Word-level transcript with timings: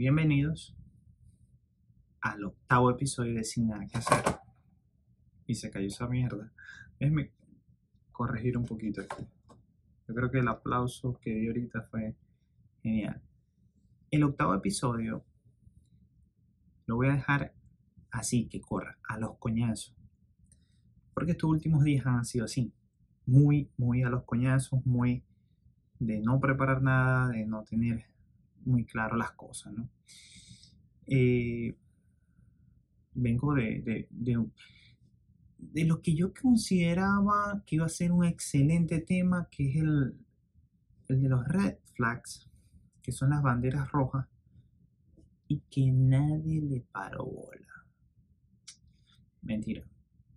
bienvenidos 0.00 0.74
al 2.22 2.42
octavo 2.42 2.90
episodio 2.90 3.34
de 3.34 3.44
Sin 3.44 3.68
Nada 3.68 3.86
que 3.86 3.98
hacer. 3.98 4.24
Y 5.46 5.56
se 5.56 5.70
cayó 5.70 5.88
esa 5.88 6.08
mierda. 6.08 6.50
Déjenme 6.98 7.32
corregir 8.10 8.56
un 8.56 8.64
poquito 8.64 9.02
aquí. 9.02 9.26
Yo 10.08 10.14
creo 10.14 10.30
que 10.30 10.38
el 10.38 10.48
aplauso 10.48 11.20
que 11.20 11.34
di 11.34 11.48
ahorita 11.48 11.82
fue 11.82 12.16
genial. 12.82 13.20
El 14.10 14.24
octavo 14.24 14.54
episodio 14.54 15.22
lo 16.86 16.96
voy 16.96 17.08
a 17.08 17.16
dejar 17.16 17.52
así, 18.10 18.48
que 18.48 18.62
corra, 18.62 18.96
a 19.06 19.18
los 19.18 19.36
coñazos. 19.36 19.94
Porque 21.12 21.32
estos 21.32 21.50
últimos 21.50 21.84
días 21.84 22.06
han 22.06 22.24
sido 22.24 22.46
así. 22.46 22.72
Muy, 23.26 23.70
muy 23.76 24.02
a 24.02 24.08
los 24.08 24.24
coñazos, 24.24 24.80
muy 24.86 25.24
de 25.98 26.20
no 26.20 26.40
preparar 26.40 26.80
nada, 26.80 27.28
de 27.28 27.44
no 27.44 27.64
tener 27.64 28.06
muy 28.64 28.84
claro 28.84 29.16
las 29.16 29.32
cosas, 29.32 29.72
¿no? 29.72 29.88
Eh, 31.06 31.76
vengo 33.14 33.54
de, 33.54 33.80
de, 33.82 34.46
de, 35.58 35.84
lo 35.84 36.00
que 36.00 36.14
yo 36.14 36.32
consideraba 36.32 37.62
que 37.66 37.76
iba 37.76 37.86
a 37.86 37.88
ser 37.88 38.12
un 38.12 38.24
excelente 38.24 39.00
tema, 39.00 39.48
que 39.50 39.70
es 39.70 39.76
el, 39.76 40.16
el 41.08 41.22
de 41.22 41.28
los 41.28 41.46
red 41.46 41.76
flags, 41.94 42.48
que 43.02 43.12
son 43.12 43.30
las 43.30 43.42
banderas 43.42 43.90
rojas, 43.90 44.26
y 45.48 45.60
que 45.70 45.90
nadie 45.90 46.60
le 46.60 46.80
paró 46.92 47.24
bola. 47.24 47.86
Mentira, 49.42 49.82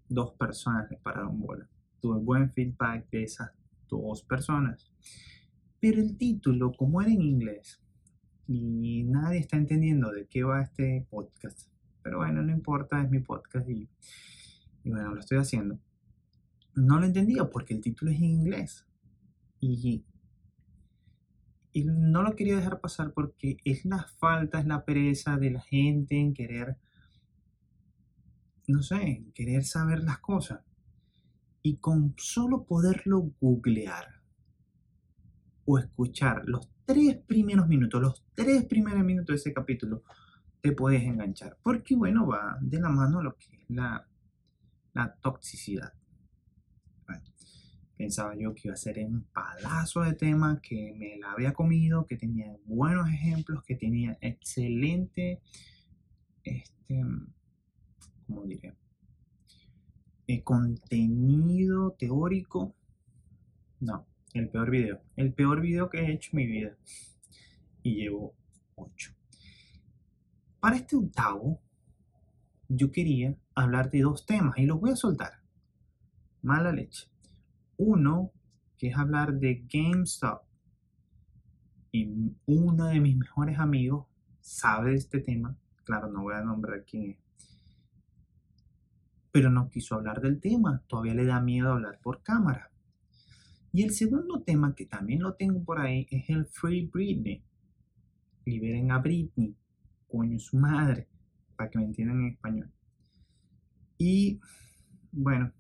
dos 0.10 0.34
personas 0.34 0.90
le 0.90 0.98
pararon 0.98 1.40
bola. 1.40 1.70
Tuve 2.02 2.20
buen 2.20 2.52
feedback 2.52 3.10
de 3.12 3.24
esas 3.24 3.52
dos 3.88 4.24
personas. 4.24 4.92
Pero 5.80 6.02
el 6.02 6.18
título, 6.18 6.72
como 6.72 7.02
era 7.02 7.12
en 7.12 7.22
inglés, 7.22 7.83
y 8.48 9.04
nadie 9.04 9.40
está 9.40 9.58
entendiendo 9.58 10.12
de 10.12 10.26
qué 10.26 10.44
va 10.44 10.62
este 10.62 11.06
podcast. 11.10 11.68
Pero 12.02 12.18
bueno, 12.18 12.42
no 12.42 12.52
importa, 12.52 13.02
es 13.02 13.10
mi 13.10 13.20
podcast 13.20 13.70
y, 13.70 13.90
bueno, 14.84 15.14
lo 15.14 15.20
estoy 15.20 15.38
haciendo. 15.38 15.80
No 16.76 17.00
lo 17.00 17.06
entendía 17.06 17.50
porque 17.50 17.74
el 17.74 17.82
título 17.82 18.12
es 18.12 18.18
en 18.18 18.26
inglés. 18.26 18.86
Y, 19.60 20.04
y 21.72 21.86
no 21.86 22.22
lo 22.22 22.36
quería 22.36 22.58
dejar 22.58 22.82
pasar 22.82 23.14
porque 23.14 23.58
es 23.64 23.86
la 23.86 24.04
falta, 24.04 24.60
es 24.60 24.66
la 24.66 24.84
pereza 24.84 25.38
de 25.38 25.52
la 25.52 25.62
gente 25.62 26.20
en 26.20 26.34
querer, 26.34 26.76
no 28.68 28.84
sé, 28.84 29.24
querer 29.34 29.64
saber 29.64 30.04
las 30.04 30.20
cosas. 30.20 30.62
Y 31.62 31.78
con 31.78 32.14
solo 32.18 32.66
poderlo 32.66 33.32
googlear 33.40 34.23
o 35.66 35.78
escuchar 35.78 36.44
los 36.46 36.70
tres 36.86 37.18
primeros 37.18 37.68
minutos, 37.68 38.02
los 38.02 38.24
tres 38.34 38.66
primeros 38.66 39.04
minutos 39.04 39.28
de 39.28 39.36
ese 39.36 39.54
capítulo, 39.54 40.04
te 40.62 40.72
puedes 40.72 41.04
enganchar. 41.04 41.58
Porque, 41.62 41.96
bueno, 41.96 42.28
va 42.28 42.58
de 42.62 42.80
la 42.80 42.90
mano 42.90 43.22
lo 43.22 43.36
que 43.36 43.56
es 43.56 43.70
la, 43.70 44.08
la 44.94 45.14
toxicidad. 45.16 45.94
pensaba 47.96 48.36
yo 48.36 48.54
que 48.54 48.64
iba 48.66 48.74
a 48.74 48.78
ser 48.78 49.00
un 49.06 49.24
palazo 49.34 50.02
de 50.02 50.14
tema, 50.14 50.60
que 50.62 50.94
me 50.98 51.18
la 51.20 51.32
había 51.32 51.54
comido, 51.54 52.06
que 52.06 52.18
tenía 52.18 52.56
buenos 52.66 53.08
ejemplos, 53.10 53.64
que 53.64 53.76
tenía 53.76 54.18
excelente, 54.20 55.42
este, 56.44 57.02
¿cómo 58.28 58.44
diré? 58.44 58.74
Eh, 60.28 60.44
contenido 60.44 61.92
teórico. 61.92 62.74
No, 63.80 64.06
el 64.34 64.50
peor 64.50 64.70
video. 64.70 65.02
El 65.16 65.34
peor 65.34 65.62
video 65.62 65.90
que 65.90 66.00
he 66.00 66.12
hecho 66.12 66.32
en 66.34 66.38
mi 66.38 66.48
vida. 66.48 66.76
Y 67.84 67.96
llevo 67.96 68.36
8. 68.76 69.12
Para 70.60 70.78
este 70.78 70.96
octavo, 70.96 71.62
yo 72.68 72.92
quería 72.92 73.36
hablar 73.54 73.90
de 73.92 74.02
dos 74.02 74.26
temas 74.26 74.58
y 74.58 74.66
los 74.66 74.80
voy 74.80 74.92
a 74.92 74.96
soltar. 74.96 75.42
Mala 76.42 76.72
leche. 76.72 77.10
Uno, 77.78 78.32
que 78.78 78.88
es 78.88 78.98
hablar 78.98 79.34
de 79.34 79.66
GameStop. 79.72 80.44
Y 81.92 82.36
uno 82.46 82.88
de 82.88 83.00
mis 83.00 83.16
mejores 83.16 83.60
amigos 83.60 84.08
sabe 84.40 84.92
de 84.92 84.98
este 84.98 85.20
tema. 85.20 85.56
Claro, 85.84 86.08
no 86.08 86.24
voy 86.24 86.34
a 86.34 86.42
nombrar 86.42 86.84
quién 86.86 87.12
es. 87.12 87.18
Pero 89.32 89.50
no 89.50 89.70
quiso 89.70 89.96
hablar 89.96 90.22
del 90.22 90.40
tema. 90.40 90.82
Todavía 90.88 91.14
le 91.14 91.26
da 91.26 91.40
miedo 91.40 91.72
hablar 91.72 92.00
por 92.02 92.24
cámara. 92.24 92.73
Y 93.74 93.82
el 93.82 93.92
segundo 93.92 94.44
tema, 94.44 94.76
que 94.76 94.86
también 94.86 95.24
lo 95.24 95.34
tengo 95.34 95.64
por 95.64 95.82
ahí, 95.82 96.08
es 96.12 96.30
el 96.30 96.46
Free 96.46 96.86
Britney. 96.86 97.44
Liberen 98.46 98.92
a 98.92 99.00
Britney, 99.00 99.56
coño, 100.08 100.38
su 100.38 100.58
madre, 100.58 101.08
para 101.56 101.72
que 101.72 101.80
me 101.80 101.86
entiendan 101.86 102.22
en 102.22 102.28
español. 102.34 102.72
Y 103.98 104.40
bueno, 105.12 105.52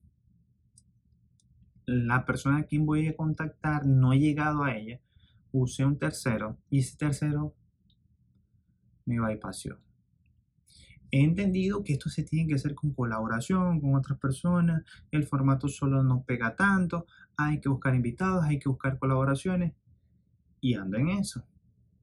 la 1.87 2.23
persona 2.23 2.59
a 2.59 2.63
quien 2.63 2.85
voy 2.85 3.07
a 3.07 3.15
contactar 3.15 3.87
no 3.87 4.13
he 4.13 4.19
llegado 4.19 4.63
a 4.63 4.75
ella. 4.75 5.01
Usé 5.51 5.83
un 5.83 5.97
tercero 5.97 6.59
y 6.69 6.79
ese 6.79 6.95
tercero 6.95 7.55
me 9.05 9.19
bypassó. 9.19 9.79
He 11.15 11.23
entendido 11.23 11.83
que 11.83 11.93
esto 11.93 12.09
se 12.09 12.23
tiene 12.23 12.47
que 12.47 12.55
hacer 12.55 12.73
con 12.73 12.91
colaboración 12.91 13.79
con 13.79 13.93
otras 13.93 14.17
personas. 14.17 14.81
El 15.11 15.27
formato 15.27 15.67
solo 15.67 16.01
no 16.01 16.23
pega 16.23 16.55
tanto 16.55 17.05
hay 17.37 17.59
que 17.59 17.69
buscar 17.69 17.93
invitados, 17.93 18.43
hay 18.43 18.57
que 18.57 18.67
buscar 18.67 18.97
colaboraciones 18.97 19.73
y 20.59 20.73
ando 20.73 20.97
en 20.97 21.09
eso. 21.09 21.45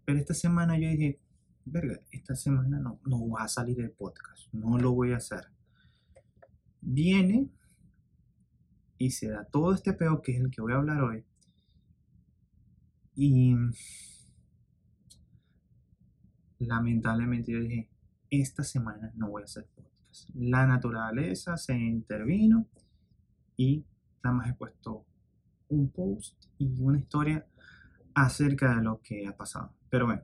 Pero 0.05 0.21
esta 0.21 0.33
semana 0.33 0.79
yo 0.79 0.89
dije, 0.89 1.19
verga, 1.65 1.99
esta 2.13 2.37
semana 2.37 2.79
no, 2.79 3.01
no 3.05 3.29
va 3.29 3.43
a 3.43 3.49
salir 3.49 3.81
el 3.81 3.91
podcast, 3.91 4.53
no 4.53 4.79
lo 4.79 4.93
voy 4.93 5.13
a 5.13 5.17
hacer. 5.17 5.47
Viene 6.81 7.49
y 8.97 9.11
se 9.11 9.29
da 9.29 9.45
todo 9.45 9.75
este 9.75 9.93
peo 9.93 10.23
que 10.23 10.37
es 10.37 10.41
el 10.41 10.53
que 10.53 10.63
voy 10.63 10.73
a 10.73 10.77
hablar 10.77 11.03
hoy. 11.03 11.25
Y 13.17 13.57
lamentablemente 16.61 17.51
yo 17.51 17.59
dije, 17.59 17.91
esta 18.31 18.63
semana 18.63 19.13
no 19.17 19.29
voy 19.29 19.43
a 19.43 19.45
hacer 19.45 19.67
podcast. 19.75 20.31
La 20.35 20.67
naturaleza 20.67 21.57
se 21.57 21.75
intervino 21.75 22.67
y 23.57 23.85
nada 24.23 24.37
más 24.37 24.51
he 24.51 24.55
puesto 24.55 25.05
un 25.69 25.91
post 25.91 26.45
y 26.59 26.81
una 26.81 26.99
historia 26.99 27.47
acerca 28.15 28.77
de 28.77 28.83
lo 28.83 29.01
que 29.03 29.27
ha 29.27 29.37
pasado. 29.37 29.75
Pero 29.89 30.07
bueno, 30.07 30.23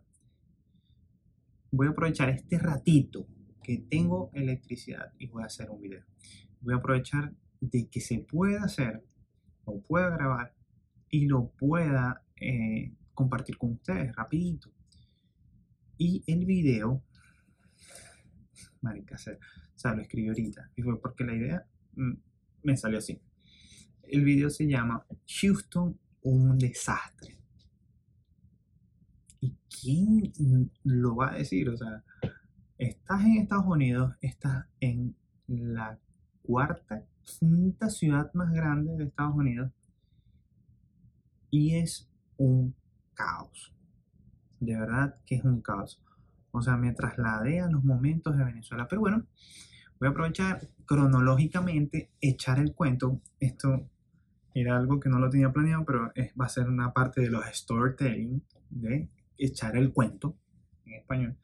voy 1.70 1.88
a 1.88 1.90
aprovechar 1.90 2.28
este 2.30 2.58
ratito 2.58 3.26
que 3.62 3.78
tengo 3.78 4.30
electricidad 4.32 5.12
y 5.18 5.26
voy 5.26 5.42
a 5.42 5.46
hacer 5.46 5.70
un 5.70 5.80
video. 5.80 6.04
Voy 6.60 6.74
a 6.74 6.78
aprovechar 6.78 7.34
de 7.60 7.88
que 7.88 8.00
se 8.00 8.18
pueda 8.18 8.64
hacer, 8.64 9.04
o 9.64 9.80
pueda 9.80 10.10
grabar 10.10 10.54
y 11.10 11.26
lo 11.26 11.50
pueda 11.50 12.22
eh, 12.40 12.94
compartir 13.14 13.58
con 13.58 13.72
ustedes 13.72 14.14
rapidito. 14.14 14.70
Y 15.98 16.22
el 16.26 16.44
video, 16.44 17.02
marica, 18.86 19.16
o 19.16 19.78
sea, 19.78 19.94
lo 19.94 20.02
escribí 20.02 20.28
ahorita 20.28 20.70
y 20.76 20.82
fue 20.82 21.00
porque 21.00 21.24
la 21.24 21.34
idea 21.34 21.66
mm, 21.96 22.12
me 22.62 22.76
salió 22.76 22.98
así. 22.98 23.20
El 24.02 24.24
video 24.24 24.48
se 24.50 24.66
llama 24.66 25.04
Houston, 25.40 25.98
un 26.22 26.58
desastre. 26.58 27.36
¿Y 29.40 29.54
quién 29.68 30.70
lo 30.84 31.16
va 31.16 31.32
a 31.32 31.38
decir? 31.38 31.68
O 31.68 31.76
sea, 31.76 32.04
estás 32.78 33.22
en 33.22 33.38
Estados 33.38 33.66
Unidos, 33.66 34.14
estás 34.20 34.66
en 34.80 35.16
la 35.48 35.98
cuarta, 36.42 37.04
quinta 37.22 37.90
ciudad 37.90 38.32
más 38.34 38.52
grande 38.52 38.96
de 38.96 39.04
Estados 39.04 39.34
Unidos 39.34 39.72
y 41.50 41.76
es 41.76 42.08
un 42.36 42.74
caos. 43.14 43.74
De 44.60 44.76
verdad 44.76 45.18
que 45.26 45.36
es 45.36 45.44
un 45.44 45.60
caos. 45.60 46.00
O 46.56 46.62
sea, 46.62 46.78
me 46.78 46.94
trasladé 46.94 47.60
a 47.60 47.68
los 47.68 47.84
momentos 47.84 48.34
de 48.36 48.44
Venezuela. 48.44 48.88
Pero 48.88 49.02
bueno, 49.02 49.26
voy 50.00 50.08
a 50.08 50.10
aprovechar 50.10 50.70
cronológicamente, 50.86 52.12
echar 52.18 52.58
el 52.58 52.74
cuento. 52.74 53.20
Esto 53.38 53.90
era 54.54 54.78
algo 54.78 54.98
que 54.98 55.10
no 55.10 55.18
lo 55.18 55.28
tenía 55.28 55.52
planeado, 55.52 55.84
pero 55.84 56.12
va 56.40 56.46
a 56.46 56.48
ser 56.48 56.68
una 56.68 56.94
parte 56.94 57.20
de 57.20 57.28
los 57.28 57.44
storytelling, 57.52 58.42
de 58.70 59.10
echar 59.36 59.76
el 59.76 59.92
cuento 59.92 60.38
en 60.86 60.94
español, 60.94 61.36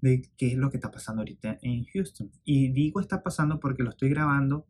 de 0.00 0.30
qué 0.38 0.52
es 0.52 0.56
lo 0.56 0.70
que 0.70 0.78
está 0.78 0.90
pasando 0.90 1.20
ahorita 1.20 1.58
en 1.60 1.84
Houston. 1.84 2.30
Y 2.42 2.72
digo 2.72 3.00
está 3.00 3.22
pasando 3.22 3.60
porque 3.60 3.82
lo 3.82 3.90
estoy 3.90 4.08
grabando 4.08 4.66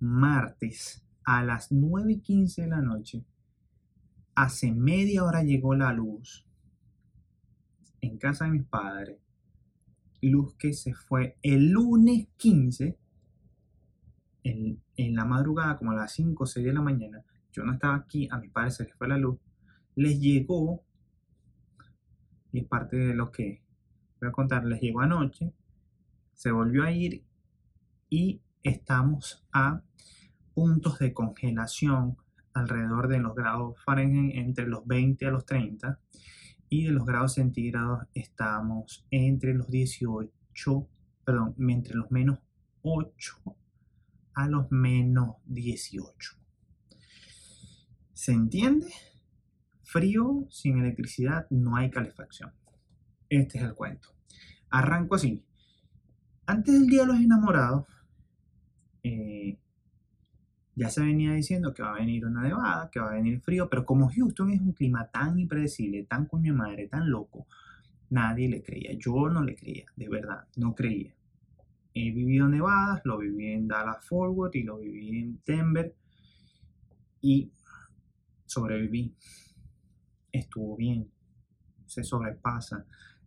martes 0.00 1.06
a 1.22 1.44
las 1.44 1.70
9 1.70 2.12
y 2.12 2.20
15 2.22 2.62
de 2.62 2.68
la 2.68 2.80
noche. 2.80 3.24
Hace 4.34 4.72
media 4.72 5.22
hora 5.22 5.44
llegó 5.44 5.76
la 5.76 5.92
luz 5.92 6.45
en 8.06 8.18
casa 8.18 8.44
de 8.44 8.52
mis 8.52 8.64
padres. 8.64 9.18
Luz 10.22 10.54
que 10.56 10.72
se 10.72 10.94
fue 10.94 11.36
el 11.42 11.70
lunes 11.70 12.28
15 12.36 12.98
en, 14.42 15.14
la 15.14 15.24
madrugada, 15.24 15.76
como 15.76 15.90
a 15.90 15.96
las 15.96 16.12
5 16.12 16.44
o 16.44 16.46
6 16.46 16.64
de 16.64 16.72
la 16.72 16.80
mañana, 16.80 17.24
yo 17.52 17.64
no 17.64 17.72
estaba 17.72 17.96
aquí, 17.96 18.28
a 18.30 18.38
mis 18.38 18.50
padres 18.50 18.76
se 18.76 18.84
les 18.84 18.94
fue 18.94 19.08
la 19.08 19.18
luz, 19.18 19.38
les 19.94 20.20
llegó, 20.20 20.82
y 22.52 22.60
es 22.60 22.66
parte 22.66 22.96
de 22.96 23.14
lo 23.14 23.30
que 23.30 23.62
voy 24.20 24.28
a 24.28 24.32
contar, 24.32 24.64
les 24.64 24.80
llegó 24.80 25.00
anoche, 25.00 25.52
se 26.32 26.50
volvió 26.50 26.84
a 26.84 26.92
ir 26.92 27.24
y 28.08 28.40
estamos 28.62 29.44
a 29.52 29.82
puntos 30.54 30.98
de 30.98 31.12
congelación 31.12 32.16
alrededor 32.54 33.08
de 33.08 33.18
los 33.18 33.34
grados 33.34 33.76
Fahrenheit 33.84 34.36
entre 34.36 34.66
los 34.66 34.86
20 34.86 35.26
a 35.26 35.30
los 35.30 35.44
30 35.44 35.98
y 36.68 36.84
de 36.84 36.92
los 36.92 37.06
grados 37.06 37.34
centígrados 37.34 38.04
estamos 38.14 39.06
entre 39.10 39.54
los 39.54 39.68
18, 39.68 40.88
perdón, 41.24 41.54
entre 41.68 41.94
los 41.94 42.10
menos 42.10 42.40
8 42.82 43.56
a 44.34 44.48
los 44.48 44.70
menos 44.70 45.36
18. 45.46 46.36
¿Se 48.12 48.32
entiende? 48.32 48.92
Frío 49.82 50.46
sin 50.50 50.78
electricidad 50.78 51.46
no 51.50 51.76
hay 51.76 51.90
calefacción. 51.90 52.52
Este 53.28 53.58
es 53.58 53.64
el 53.64 53.74
cuento. 53.74 54.08
Arranco 54.70 55.14
así. 55.14 55.44
Antes 56.46 56.74
del 56.74 56.86
Día 56.86 57.02
de 57.02 57.06
los 57.06 57.20
Enamorados, 57.20 57.86
eh, 59.02 59.58
ya 60.76 60.90
se 60.90 61.00
venía 61.00 61.32
diciendo 61.32 61.72
que 61.72 61.82
va 61.82 61.94
a 61.94 61.98
venir 61.98 62.26
una 62.26 62.42
nevada, 62.42 62.90
que 62.90 63.00
va 63.00 63.08
a 63.08 63.14
venir 63.14 63.40
frío, 63.40 63.68
pero 63.70 63.86
como 63.86 64.10
Houston 64.10 64.50
es 64.50 64.60
un 64.60 64.72
clima 64.74 65.10
tan 65.10 65.38
impredecible, 65.38 66.04
tan 66.04 66.26
con 66.26 66.42
mi 66.42 66.52
madre, 66.52 66.86
tan 66.86 67.10
loco, 67.10 67.46
nadie 68.10 68.46
le 68.46 68.62
creía. 68.62 68.92
Yo 68.92 69.30
no 69.30 69.42
le 69.42 69.56
creía, 69.56 69.86
de 69.96 70.08
verdad, 70.10 70.46
no 70.56 70.74
creía. 70.74 71.14
He 71.94 72.10
vivido 72.10 72.46
nevadas, 72.46 73.00
lo 73.04 73.16
viví 73.16 73.52
en 73.52 73.68
Dallas 73.68 74.04
Forward 74.04 74.54
y 74.54 74.64
lo 74.64 74.76
viví 74.76 75.18
en 75.18 75.40
Denver 75.46 75.94
y 77.22 77.50
sobreviví. 78.44 79.14
Estuvo 80.30 80.76
bien, 80.76 81.10
se 81.86 82.04
sobrepasa. 82.04 82.84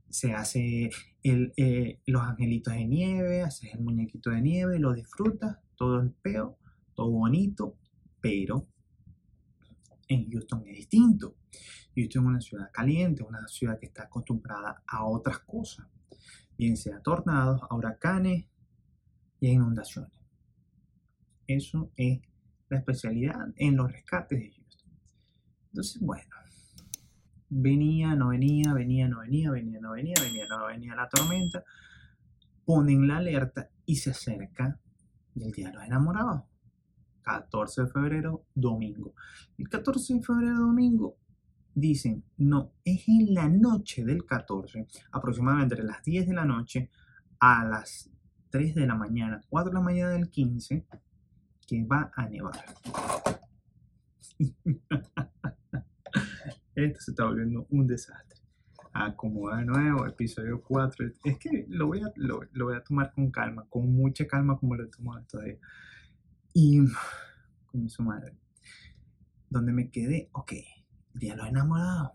Se 0.08 0.34
hace 0.34 0.92
eh, 1.24 2.00
los 2.06 2.22
angelitos 2.22 2.76
de 2.76 2.86
nieve, 2.86 3.42
haces 3.42 3.74
el 3.74 3.82
muñequito 3.82 4.30
de 4.30 4.42
nieve, 4.42 4.78
lo 4.78 4.94
disfrutas, 4.94 5.58
todo 5.76 6.00
el 6.00 6.12
peo 6.12 6.60
bonito, 7.08 7.78
pero 8.20 8.68
en 10.08 10.30
Houston 10.32 10.64
es 10.68 10.78
distinto. 10.78 11.36
Houston 11.96 12.24
es 12.24 12.28
una 12.28 12.42
ciudad 12.42 12.72
caliente, 12.72 13.24
una 13.24 13.48
ciudad 13.48 13.80
que 13.80 13.86
está 13.86 14.04
acostumbrada 14.04 14.84
a 14.88 15.06
otras 15.06 15.40
cosas, 15.40 15.88
bien 16.58 16.76
sea 16.76 17.00
tornados, 17.02 17.62
huracanes 17.70 18.46
y 19.40 19.48
inundaciones. 19.48 20.20
Eso 21.48 21.92
es 21.96 22.20
la 22.70 22.78
especialidad 22.78 23.48
en 23.56 23.76
los 23.76 23.92
rescates 23.92 24.40
de 24.40 24.52
Houston. 24.52 24.92
Entonces, 25.72 26.02
bueno, 26.02 26.30
venía, 27.50 28.16
no 28.16 28.30
venía, 28.30 28.74
venía, 28.74 29.08
no 29.08 29.20
venía, 29.20 29.52
venía, 29.52 29.80
no 29.80 29.92
venía, 29.92 30.16
venía, 30.22 30.46
no 30.48 30.68
venía 30.68 30.96
la 30.96 31.10
tormenta, 31.10 31.64
ponen 32.66 33.08
la 33.08 33.18
alerta 33.18 33.70
y 33.86 33.96
se 33.96 34.12
acerca 34.12 34.80
el 35.36 35.52
Día 35.52 35.70
de 35.70 35.74
los 35.74 35.84
Enamorados. 35.84 36.44
14 37.30 37.84
de 37.84 37.88
febrero, 37.90 38.46
domingo. 38.56 39.14
El 39.58 39.70
14 39.70 40.16
de 40.16 40.22
febrero, 40.22 40.58
domingo, 40.58 41.18
dicen, 41.76 42.24
no, 42.38 42.74
es 42.84 43.08
en 43.08 43.36
la 43.36 43.48
noche 43.48 44.04
del 44.04 44.26
14, 44.26 44.88
aproximadamente 45.12 45.76
entre 45.76 45.88
las 45.88 46.04
10 46.04 46.28
de 46.28 46.34
la 46.34 46.46
noche 46.46 46.90
a 47.40 47.64
las 47.66 48.10
3 48.50 48.74
de 48.74 48.88
la 48.88 48.96
mañana, 48.96 49.44
4 49.48 49.70
de 49.70 49.76
la 49.76 49.82
mañana 49.82 50.10
del 50.10 50.30
15, 50.30 50.88
que 51.68 51.84
va 51.84 52.12
a 52.16 52.28
nevar. 52.28 52.66
Esto 56.76 57.00
se 57.00 57.12
está 57.12 57.26
volviendo 57.26 57.68
un 57.70 57.86
desastre. 57.86 58.40
Acomoda 58.92 59.58
de 59.58 59.66
nuevo, 59.66 60.08
episodio 60.08 60.64
4. 60.64 61.12
Es 61.24 61.38
que 61.38 61.68
lo 61.70 61.86
voy, 61.88 62.02
a, 62.02 62.12
lo, 62.16 62.42
voy 62.66 62.76
a 62.76 62.84
tomar 62.84 63.14
con 63.14 63.30
calma, 63.30 63.68
con 63.70 63.94
mucha 63.94 64.26
calma 64.26 64.58
como 64.58 64.74
lo 64.76 64.86
he 64.86 64.88
tomado 64.88 65.20
estos 65.20 65.44
días. 65.44 65.60
Y 66.54 66.80
con 67.68 67.90
su 67.90 68.04
madre. 68.04 68.36
Donde 69.50 69.72
me 69.72 69.90
quedé, 69.90 70.30
ok, 70.32 70.54
día 71.14 71.36
lo 71.36 71.46
enamorado. 71.46 72.14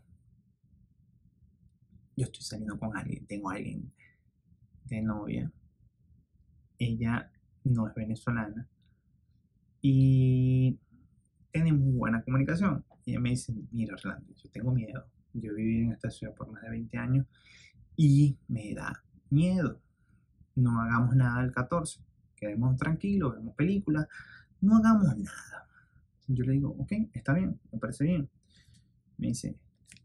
Yo 2.17 2.27
estoy 2.27 2.43
saliendo 2.43 2.79
con 2.79 2.97
alguien, 2.97 3.27
tengo 3.27 3.51
a 3.51 3.55
alguien 3.55 3.93
de 4.85 5.03
novia. 5.03 5.53
Ella 6.79 7.31
no 7.65 7.89
es 7.89 7.95
venezolana. 7.95 8.69
Y 9.81 10.79
tenemos 11.51 11.93
buena 11.95 12.23
comunicación. 12.23 12.85
Ella 13.07 13.21
me 13.21 13.31
dice, 13.31 13.55
mira 13.71 13.95
Orlando, 13.95 14.33
yo 14.35 14.51
tengo 14.51 14.73
miedo. 14.73 15.07
Yo 15.33 15.55
viví 15.55 15.83
en 15.83 15.93
esta 15.93 16.11
ciudad 16.11 16.35
por 16.35 16.51
más 16.51 16.63
de 16.63 16.71
20 16.71 16.97
años 16.99 17.27
y 17.97 18.39
me 18.49 18.73
da 18.75 19.05
miedo. 19.31 19.81
No 20.55 20.81
hagamos 20.81 21.17
nada 21.17 21.43
el 21.43 21.53
14 21.53 22.01
quedemos 22.45 22.77
tranquilos, 22.77 23.35
vemos 23.35 23.55
películas, 23.55 24.07
no 24.61 24.77
hagamos 24.77 25.17
nada. 25.17 25.69
Yo 26.27 26.45
le 26.45 26.53
digo, 26.53 26.77
ok, 26.79 26.93
está 27.13 27.33
bien, 27.35 27.59
me 27.73 27.79
parece 27.79 28.05
bien. 28.05 28.29
Me 29.19 29.29
dice, 29.29 29.57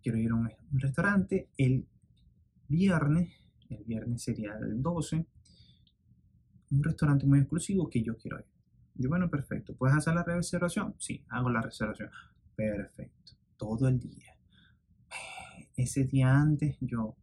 quiero 0.01 0.17
ir 0.17 0.31
a 0.31 0.35
un, 0.35 0.49
restaurante 0.73 1.49
el 1.57 1.85
viernes, 2.67 3.33
el 3.69 3.83
viernes 3.83 4.21
sería 4.21 4.53
el 4.61 4.81
12, 4.81 5.25
un 6.71 6.83
restaurante 6.83 7.25
muy 7.25 7.39
exclusivo 7.39 7.89
que 7.89 8.03
yo 8.03 8.15
quiero 8.17 8.39
ir. 8.39 8.45
Yo, 8.95 9.09
bueno, 9.09 9.29
perfecto, 9.29 9.75
¿puedes 9.75 9.97
hacer 9.97 10.13
la 10.13 10.23
reservación? 10.23 10.95
Sí, 10.97 11.23
hago 11.29 11.49
la 11.49 11.61
reservación. 11.61 12.09
Perfecto, 12.55 13.33
todo 13.57 13.87
el 13.87 13.99
día. 13.99 14.35
Ese 15.75 16.03
día 16.03 16.35
antes, 16.35 16.77
yo, 16.81 17.15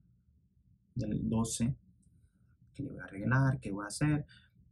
del 0.95 1.29
12, 1.29 1.75
que 2.75 2.83
le 2.83 2.91
voy 2.91 2.99
a 2.99 3.05
arreglar, 3.05 3.61
qué 3.61 3.71
voy 3.71 3.85
a 3.85 3.89
hacer, 3.89 4.27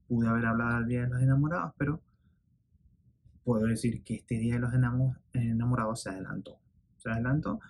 pude 0.09 0.29
haber 0.29 0.47
hablado 0.47 0.79
del 0.79 0.89
Día 0.89 1.03
de 1.03 1.09
los 1.09 1.23
Enamorados, 1.23 1.73
pero 1.77 2.03
puedo 3.43 3.67
decir 3.67 4.03
que 4.03 4.15
este 4.15 4.39
Día 4.39 4.55
de 4.55 4.61
los 4.61 4.73
Enamorados 5.33 6.03
se 6.03 6.11
adelantó. 6.11 6.59
Se 6.97 7.11
adelantó 7.11 7.61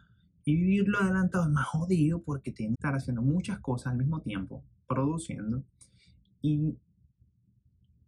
y 0.44 0.56
vivirlo 0.56 0.98
adelantado 0.98 1.44
es 1.44 1.50
más 1.50 1.66
jodido 1.66 2.22
porque 2.22 2.52
tiene 2.52 2.72
que 2.72 2.81
estar 2.81 2.94
haciendo 2.94 3.22
muchas 3.22 3.60
cosas 3.60 3.92
al 3.92 3.98
mismo 3.98 4.20
tiempo, 4.20 4.62
produciendo 4.86 5.64
y 6.42 6.76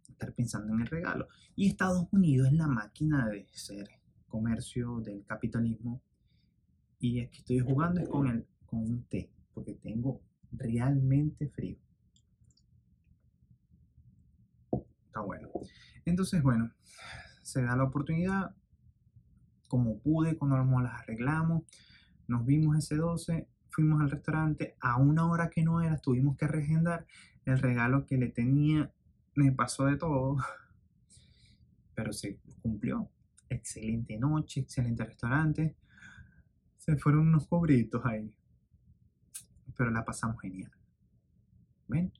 estar 0.07 0.33
pensando 0.33 0.73
en 0.73 0.81
el 0.81 0.87
regalo. 0.87 1.27
Y 1.55 1.67
Estados 1.67 2.07
Unidos 2.11 2.47
es 2.47 2.53
la 2.53 2.67
máquina 2.67 3.27
de 3.27 3.47
ser 3.51 3.89
comercio 4.27 4.99
del 4.99 5.25
capitalismo. 5.25 6.01
Y 6.99 7.21
aquí 7.21 7.39
estoy 7.39 7.59
jugando 7.59 8.07
con, 8.07 8.27
el, 8.27 8.45
con 8.65 8.79
un 8.81 9.03
té, 9.03 9.31
porque 9.53 9.73
tengo 9.73 10.21
realmente 10.51 11.47
frío. 11.49 11.77
Bueno. 15.21 15.49
Entonces, 16.05 16.41
bueno, 16.41 16.71
se 17.43 17.61
da 17.63 17.75
la 17.75 17.83
oportunidad, 17.83 18.55
como 19.67 19.99
pude, 19.99 20.37
cuando 20.37 20.57
las 20.57 21.01
arreglamos, 21.01 21.63
nos 22.27 22.45
vimos 22.45 22.77
ese 22.77 22.95
12, 22.95 23.47
fuimos 23.69 24.01
al 24.01 24.11
restaurante, 24.11 24.75
a 24.81 24.97
una 24.97 25.29
hora 25.29 25.49
que 25.49 25.63
no 25.63 25.81
era, 25.81 25.97
tuvimos 25.97 26.37
que 26.37 26.47
regendar 26.47 27.05
el 27.45 27.59
regalo 27.59 28.05
que 28.05 28.17
le 28.17 28.29
tenía, 28.29 28.91
me 29.35 29.51
pasó 29.51 29.85
de 29.85 29.97
todo, 29.97 30.37
pero 31.95 32.11
se 32.11 32.39
cumplió. 32.61 33.09
Excelente 33.49 34.17
noche, 34.17 34.61
excelente 34.61 35.05
restaurante. 35.05 35.77
Se 36.77 36.97
fueron 36.97 37.27
unos 37.29 37.47
cobritos 37.47 38.05
ahí, 38.05 38.33
pero 39.77 39.89
la 39.91 40.03
pasamos 40.03 40.41
genial. 40.41 40.71
¿Ven? 41.87 42.11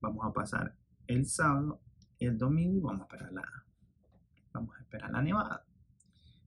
Vamos 0.00 0.24
a 0.24 0.32
pasar 0.32 0.74
el 1.06 1.26
sábado 1.26 1.80
el 2.24 2.38
domingo 2.38 2.88
vamos 2.88 3.02
a 3.02 3.04
esperar 3.04 3.32
la, 3.32 3.64
vamos 4.52 4.76
a 4.76 4.80
esperar 4.80 5.10
la 5.10 5.22
nevada. 5.22 5.64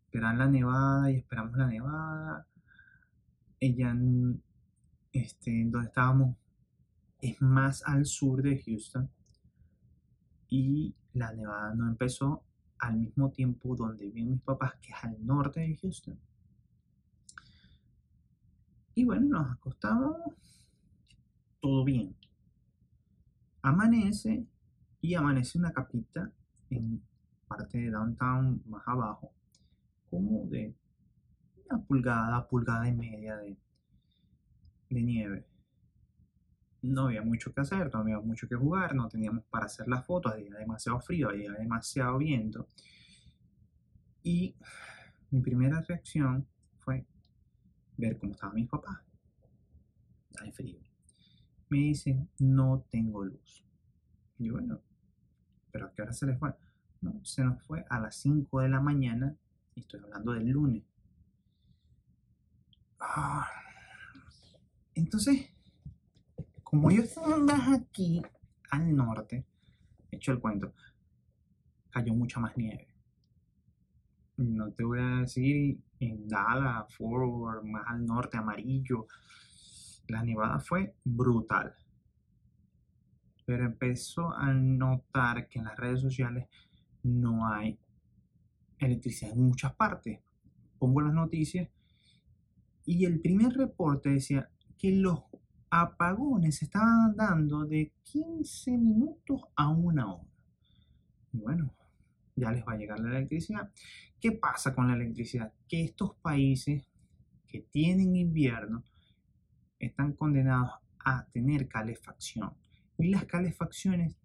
Esperar 0.06 0.36
la 0.36 0.48
nevada 0.48 1.12
y 1.12 1.16
esperamos 1.16 1.58
la 1.58 1.68
nevada. 1.68 2.48
Ella, 3.60 3.96
este, 5.12 5.66
donde 5.66 5.88
estábamos, 5.88 6.38
es 7.20 7.42
más 7.42 7.84
al 7.86 8.06
sur 8.06 8.42
de 8.42 8.62
Houston. 8.62 9.10
Y 10.48 10.96
la 11.14 11.34
nevada 11.34 11.74
no 11.74 11.88
empezó 11.88 12.44
al 12.80 12.98
mismo 12.98 13.32
tiempo 13.32 13.76
donde 13.76 14.06
viven 14.06 14.32
mis 14.32 14.42
papás, 14.42 14.76
que 14.82 14.92
es 14.92 15.04
al 15.04 15.26
norte 15.26 15.62
de 15.62 15.76
Houston. 15.78 16.20
Y 18.94 19.04
bueno, 19.04 19.40
nos 19.40 19.52
acostamos, 19.52 20.16
todo 21.60 21.84
bien. 21.84 22.16
Amanece 23.62 24.46
y 25.06 25.14
amanece 25.14 25.60
una 25.60 25.72
capita 25.72 26.32
en 26.72 27.00
parte 27.48 27.78
de 27.78 27.92
downtown 27.92 28.64
más 28.66 28.82
abajo, 28.88 29.32
como 30.10 30.48
de 30.48 30.74
una 31.70 31.80
pulgada, 31.84 32.48
pulgada 32.48 32.88
y 32.88 32.94
media 32.94 33.38
de, 33.38 33.56
nieve. 34.90 35.46
No 36.82 37.04
había 37.04 37.22
mucho 37.22 37.54
que 37.54 37.62
hacer, 37.62 37.94
no 37.94 38.00
había 38.00 38.20
mucho 38.20 38.48
que 38.48 38.56
jugar, 38.56 38.96
no 38.96 39.08
teníamos 39.08 39.44
para 39.46 39.66
hacer 39.66 39.88
las 39.88 40.06
fotos, 40.06 40.34
había 40.34 40.56
demasiado 40.56 41.00
frío, 41.02 41.30
había 41.30 41.52
demasiado 41.52 42.18
viento. 42.18 42.68
Y 44.24 44.56
mi 45.30 45.42
primera 45.42 45.82
reacción 45.82 46.48
fue 46.80 47.06
ver 47.98 48.18
cómo 48.18 48.32
estaban 48.32 48.56
mis 48.56 48.70
papás. 48.70 49.02
Hay 50.42 50.52
frío. 50.52 50.80
me 51.70 51.78
dice, 51.78 52.28
no 52.40 52.86
tengo 52.90 53.24
luz. 53.24 53.64
Y 54.40 54.50
bueno, 54.50 54.82
¿pero 55.76 55.88
a 55.88 55.92
qué 55.92 56.04
hora 56.04 56.14
se 56.14 56.26
les 56.26 56.40
fue? 56.40 56.54
No, 57.02 57.20
se 57.26 57.44
nos 57.44 57.62
fue 57.64 57.86
a 57.90 58.00
las 58.00 58.16
5 58.16 58.62
de 58.62 58.70
la 58.70 58.80
mañana, 58.80 59.36
estoy 59.76 60.00
hablando 60.00 60.32
del 60.32 60.48
lunes. 60.48 60.84
Ah, 62.98 63.46
entonces, 64.94 65.50
como 66.64 66.92
yo 66.92 67.04
estaba 67.04 67.36
aquí 67.74 68.22
al 68.72 68.96
norte, 68.96 69.46
hecho 70.12 70.32
el 70.32 70.40
cuento, 70.40 70.74
cayó 71.90 72.14
mucha 72.14 72.40
más 72.40 72.56
nieve. 72.56 72.88
No 74.38 74.72
te 74.72 74.86
voy 74.86 75.00
a 75.02 75.20
decir 75.24 75.78
en 76.00 76.26
Dallas, 76.26 76.86
Forward, 76.96 77.66
más 77.66 77.84
al 77.86 78.06
norte, 78.06 78.38
amarillo. 78.38 79.08
La 80.08 80.24
nevada 80.24 80.58
fue 80.58 80.96
brutal. 81.04 81.76
Pero 83.46 83.66
empezó 83.66 84.34
a 84.34 84.54
notar 84.54 85.48
que 85.48 85.60
en 85.60 85.66
las 85.66 85.78
redes 85.78 86.02
sociales 86.02 86.48
no 87.04 87.48
hay 87.48 87.78
electricidad 88.80 89.34
en 89.34 89.44
muchas 89.44 89.76
partes. 89.76 90.20
Pongo 90.80 91.02
las 91.02 91.14
noticias 91.14 91.70
y 92.86 93.06
el 93.06 93.20
primer 93.20 93.54
reporte 93.54 94.10
decía 94.10 94.50
que 94.78 94.92
los 94.92 95.24
apagones 95.70 96.58
se 96.58 96.66
estaban 96.66 97.16
dando 97.16 97.66
de 97.66 97.92
15 98.04 98.78
minutos 98.78 99.42
a 99.56 99.70
una 99.70 100.14
hora. 100.14 100.30
Y 101.34 101.40
bueno, 101.40 101.74
ya 102.36 102.52
les 102.52 102.66
va 102.66 102.74
a 102.74 102.78
llegar 102.78 103.00
la 103.00 103.10
electricidad. 103.10 103.72
¿Qué 104.20 104.32
pasa 104.32 104.74
con 104.74 104.88
la 104.88 104.96
electricidad? 104.96 105.54
Que 105.68 105.84
estos 105.84 106.16
países 106.16 106.88
que 107.48 107.62
tienen 107.62 108.16
invierno 108.16 108.84
están 109.80 110.14
condenados 110.14 110.72
a 111.04 111.26
tener 111.28 111.68
calefacción. 111.68 112.54
Y 112.98 113.10
las 113.10 113.26
calefacciones 113.26 114.16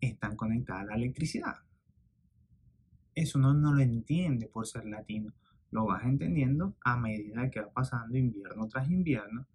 están 0.00 0.36
conectadas 0.36 0.82
a 0.82 0.86
la 0.86 0.94
electricidad. 0.96 1.56
Eso 3.14 3.38
no, 3.38 3.54
no 3.54 3.72
lo 3.72 3.80
entiende 3.80 4.48
por 4.48 4.66
ser 4.66 4.86
latino. 4.86 5.32
Lo 5.70 5.86
vas 5.86 6.04
entendiendo 6.04 6.76
a 6.84 6.96
medida 6.96 7.50
que 7.50 7.60
va 7.60 7.72
pasando 7.72 8.16
invierno 8.16 8.68
tras 8.68 8.90
invierno 8.90 9.46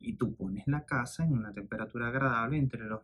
y 0.00 0.14
tú 0.14 0.34
pones 0.34 0.66
la 0.66 0.84
casa 0.84 1.24
en 1.24 1.32
una 1.32 1.52
temperatura 1.52 2.08
agradable 2.08 2.58
entre 2.58 2.84
los 2.84 3.02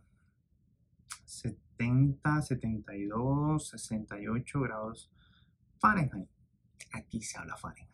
70, 1.25 2.42
72, 2.42 3.68
68 3.68 4.61
grados 4.61 5.11
Fahrenheit. 5.78 6.28
Aquí 6.92 7.23
se 7.23 7.38
habla 7.38 7.56
Fahrenheit. 7.56 7.88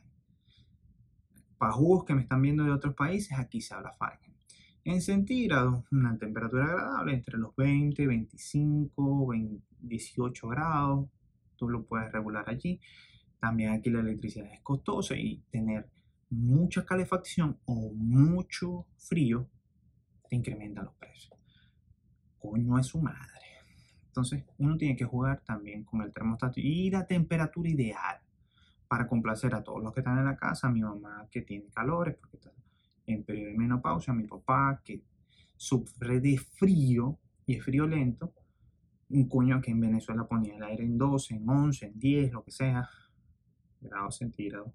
Para 1.58 1.72
jugos 1.72 2.04
que 2.04 2.14
me 2.14 2.22
están 2.22 2.42
viendo 2.42 2.64
de 2.64 2.72
otros 2.72 2.94
países, 2.94 3.38
aquí 3.38 3.60
se 3.60 3.74
habla 3.74 3.92
Fahrenheit. 3.92 4.35
En 4.86 5.02
centígrados, 5.02 5.82
una 5.90 6.16
temperatura 6.16 6.66
agradable 6.66 7.14
entre 7.14 7.38
los 7.38 7.56
20, 7.56 8.06
25, 8.06 9.32
18 9.80 10.48
grados. 10.48 11.08
Tú 11.56 11.68
lo 11.68 11.84
puedes 11.84 12.12
regular 12.12 12.44
allí. 12.46 12.80
También 13.40 13.72
aquí 13.72 13.90
la 13.90 13.98
electricidad 13.98 14.46
es 14.52 14.60
costosa 14.60 15.16
y 15.16 15.42
tener 15.50 15.90
mucha 16.30 16.86
calefacción 16.86 17.58
o 17.64 17.92
mucho 17.94 18.86
frío 18.96 19.50
te 20.28 20.36
incrementa 20.36 20.84
los 20.84 20.94
precios. 20.94 21.36
Coño 22.38 22.78
es 22.78 22.86
su 22.86 23.00
madre. 23.00 23.44
Entonces, 24.06 24.44
uno 24.58 24.76
tiene 24.76 24.94
que 24.94 25.04
jugar 25.04 25.42
también 25.44 25.82
con 25.82 26.02
el 26.02 26.12
termostato 26.12 26.60
y 26.60 26.90
la 26.90 27.08
temperatura 27.08 27.68
ideal 27.68 28.20
para 28.86 29.08
complacer 29.08 29.52
a 29.56 29.64
todos 29.64 29.82
los 29.82 29.92
que 29.92 29.98
están 29.98 30.18
en 30.18 30.26
la 30.26 30.36
casa, 30.36 30.68
a 30.68 30.70
mi 30.70 30.82
mamá 30.82 31.26
que 31.28 31.42
tiene 31.42 31.66
calores 31.70 32.16
porque 32.20 32.36
está 32.36 32.52
menopausia, 33.56 34.12
mi 34.12 34.24
papá 34.24 34.80
que 34.84 35.02
sufre 35.56 36.20
de 36.20 36.38
frío 36.38 37.18
y 37.46 37.56
es 37.56 37.64
frío 37.64 37.86
lento, 37.86 38.32
un 39.08 39.28
coño 39.28 39.60
que 39.60 39.70
en 39.70 39.80
Venezuela 39.80 40.26
ponía 40.26 40.56
el 40.56 40.62
aire 40.62 40.84
en 40.84 40.98
12, 40.98 41.34
en 41.34 41.48
11, 41.48 41.86
en 41.86 41.98
10, 41.98 42.32
lo 42.32 42.44
que 42.44 42.50
sea, 42.50 42.88
grados 43.80 44.16
centígrados, 44.16 44.72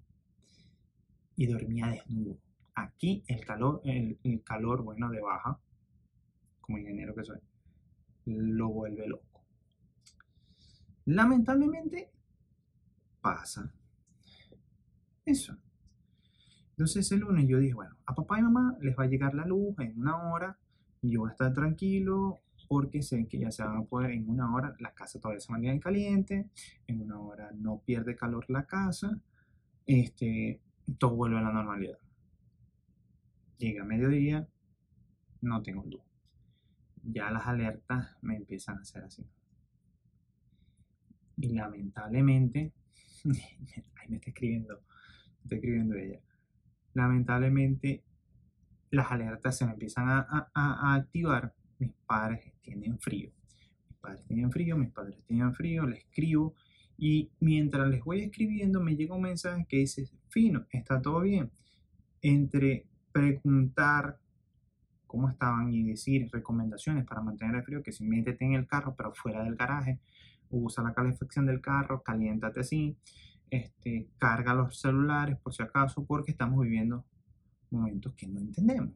y 1.36 1.46
dormía 1.46 1.88
desnudo. 1.88 2.38
Aquí 2.74 3.22
el 3.26 3.44
calor, 3.44 3.82
el 3.84 4.42
calor, 4.44 4.82
bueno, 4.82 5.10
de 5.10 5.20
baja, 5.20 5.60
como 6.60 6.78
ingeniero 6.78 7.14
que 7.14 7.24
soy, 7.24 7.38
lo 8.24 8.68
vuelve 8.70 9.06
loco. 9.06 9.44
Lamentablemente 11.04 12.10
pasa 13.20 13.72
eso. 15.24 15.56
Entonces 16.72 17.10
el 17.12 17.20
lunes 17.20 17.46
yo 17.48 17.58
dije, 17.58 17.74
bueno, 17.74 17.96
a 18.06 18.14
papá 18.14 18.38
y 18.38 18.42
mamá 18.42 18.76
les 18.80 18.98
va 18.98 19.04
a 19.04 19.06
llegar 19.06 19.34
la 19.34 19.46
luz 19.46 19.78
en 19.78 19.98
una 19.98 20.32
hora 20.32 20.58
y 21.02 21.12
yo 21.12 21.20
voy 21.20 21.28
a 21.28 21.32
estar 21.32 21.52
tranquilo 21.52 22.40
porque 22.68 23.02
sé 23.02 23.26
que 23.28 23.38
ya 23.38 23.50
se 23.50 23.62
van 23.62 23.76
a 23.76 23.84
poder 23.84 24.12
en 24.12 24.28
una 24.28 24.52
hora, 24.54 24.74
la 24.78 24.94
casa 24.94 25.20
todavía 25.20 25.40
se 25.40 25.52
mantiene 25.52 25.78
caliente, 25.78 26.48
en 26.86 27.02
una 27.02 27.20
hora 27.20 27.50
no 27.54 27.82
pierde 27.84 28.16
calor 28.16 28.46
la 28.48 28.64
casa, 28.64 29.20
este, 29.86 30.60
todo 30.98 31.14
vuelve 31.14 31.38
a 31.38 31.42
la 31.42 31.52
normalidad. 31.52 31.98
Llega 33.58 33.84
mediodía, 33.84 34.48
no 35.42 35.62
tengo 35.62 35.84
luz. 35.84 36.00
Ya 37.02 37.30
las 37.30 37.46
alertas 37.46 38.16
me 38.22 38.36
empiezan 38.36 38.78
a 38.78 38.80
hacer 38.80 39.04
así. 39.04 39.26
Y 41.36 41.54
lamentablemente, 41.54 42.72
ahí 43.24 44.08
me 44.08 44.16
está 44.16 44.30
escribiendo, 44.30 44.76
me 44.76 45.42
está 45.42 45.54
escribiendo 45.56 45.94
ella. 45.96 46.20
Lamentablemente, 46.94 48.02
las 48.90 49.10
alertas 49.10 49.56
se 49.56 49.64
me 49.64 49.72
empiezan 49.72 50.08
a, 50.08 50.50
a, 50.54 50.94
activar. 50.94 51.54
Mis 51.78 51.92
padres 52.06 52.52
tienen 52.60 52.98
frío. 52.98 53.30
Mis 53.88 53.98
padres 53.98 54.26
tienen 54.26 54.50
frío, 54.50 54.76
mis 54.76 54.90
padres 54.90 55.18
tienen 55.26 55.54
frío, 55.54 55.86
le 55.86 55.98
escribo. 55.98 56.54
Y 56.98 57.30
mientras 57.40 57.88
les 57.88 58.04
voy 58.04 58.20
escribiendo, 58.20 58.80
me 58.80 58.94
llega 58.94 59.14
un 59.14 59.22
mensaje 59.22 59.66
que 59.68 59.78
dice, 59.78 60.08
fino, 60.28 60.66
está 60.70 61.00
todo 61.00 61.20
bien. 61.20 61.50
Entre 62.20 62.86
preguntar 63.12 64.18
cómo 65.06 65.28
estaban 65.28 65.72
y 65.72 65.82
decir 65.82 66.28
recomendaciones 66.32 67.04
para 67.04 67.20
mantener 67.20 67.56
el 67.56 67.62
frío, 67.64 67.82
que 67.82 67.92
si 67.92 68.04
métete 68.04 68.44
en 68.44 68.54
el 68.54 68.66
carro, 68.66 68.94
pero 68.96 69.12
fuera 69.12 69.42
del 69.44 69.56
garaje, 69.56 70.00
usa 70.50 70.82
la 70.82 70.94
calefacción 70.94 71.46
del 71.46 71.60
carro, 71.60 72.02
caliéntate 72.02 72.60
así, 72.60 72.96
este, 73.52 74.08
carga 74.16 74.54
los 74.54 74.80
celulares 74.80 75.36
por 75.38 75.52
si 75.52 75.62
acaso, 75.62 76.06
porque 76.06 76.30
estamos 76.30 76.64
viviendo 76.64 77.04
momentos 77.70 78.14
que 78.14 78.26
no 78.26 78.40
entendemos. 78.40 78.94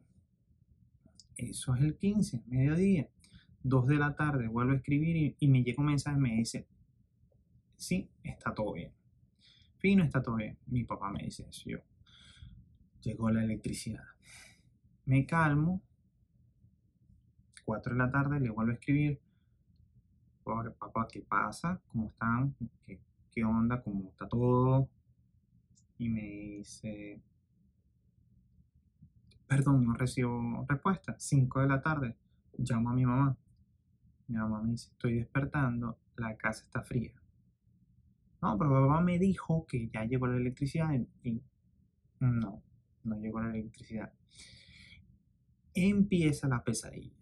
Eso 1.35 1.75
es 1.75 1.81
el 1.81 1.95
15, 1.95 2.41
mediodía, 2.47 3.07
2 3.61 3.87
de 3.87 3.95
la 3.97 4.15
tarde, 4.15 4.47
vuelvo 4.47 4.71
a 4.71 4.77
escribir 4.77 5.35
y, 5.37 5.47
me 5.47 5.63
llega 5.63 5.79
un 5.79 5.89
mensaje, 5.89 6.17
me 6.17 6.33
dice, 6.33 6.67
sí, 7.75 8.09
está 8.23 8.55
todo 8.55 8.73
bien. 8.73 8.91
Fino, 9.77 10.03
está 10.03 10.23
todo 10.23 10.37
bien. 10.37 10.57
Mi 10.65 10.83
papá 10.83 11.11
me 11.11 11.23
dice 11.23 11.45
eso, 11.47 11.69
yo. 11.69 11.77
Llegó 13.03 13.29
la 13.29 13.43
electricidad. 13.43 14.05
Me 15.05 15.27
calmo. 15.27 15.83
4 17.63 17.93
de 17.93 17.99
la 17.99 18.09
tarde 18.09 18.39
le 18.39 18.49
vuelvo 18.49 18.71
a 18.71 18.73
escribir 18.73 19.21
papá, 20.79 21.07
¿qué 21.11 21.21
pasa? 21.21 21.79
¿Cómo 21.87 22.07
están? 22.07 22.55
¿Qué, 22.85 22.99
¿Qué 23.37 23.43
onda? 23.43 23.83
¿Cómo 23.83 24.09
está 24.09 24.27
todo? 24.27 24.89
Y 25.99 26.09
me 26.09 26.21
dice, 26.21 27.21
perdón, 29.45 29.85
no 29.85 29.93
recibo 29.93 30.65
respuesta. 30.67 31.15
5 31.19 31.59
de 31.59 31.67
la 31.67 31.79
tarde, 31.79 32.17
llamo 32.57 32.89
a 32.89 32.93
mi 32.93 33.05
mamá. 33.05 33.37
Mi 34.27 34.37
mamá 34.37 34.63
me 34.63 34.71
dice, 34.71 34.89
estoy 34.89 35.17
despertando, 35.17 35.99
la 36.15 36.35
casa 36.35 36.63
está 36.63 36.81
fría. 36.81 37.13
No, 38.41 38.57
pero 38.57 38.71
papá 38.71 39.01
me 39.01 39.19
dijo 39.19 39.67
que 39.67 39.87
ya 39.87 40.03
llegó 40.03 40.25
la 40.25 40.37
electricidad 40.37 40.99
y 41.21 41.39
no, 42.19 42.63
no 43.03 43.19
llegó 43.19 43.39
la 43.39 43.51
electricidad. 43.51 44.11
Empieza 45.75 46.47
la 46.47 46.63
pesadilla 46.63 47.17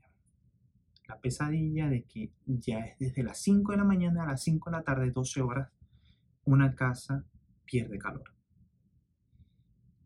la 1.08 1.20
pesadilla 1.20 1.88
de 1.88 2.04
que 2.04 2.32
ya 2.46 2.80
es 2.80 3.00
desde 3.00 3.24
las 3.24 3.38
5 3.40 3.72
de 3.74 3.78
la 3.78 3.84
mañana 3.84 4.24
a 4.24 4.28
las 4.28 4.44
5 4.44 4.70
de 4.70 4.78
la 4.78 4.84
tarde, 4.84 5.12
12 5.12 5.42
horas, 5.42 5.70
una 6.46 6.76
casa 6.76 7.26
pierde 7.66 7.98
calor. 7.98 8.32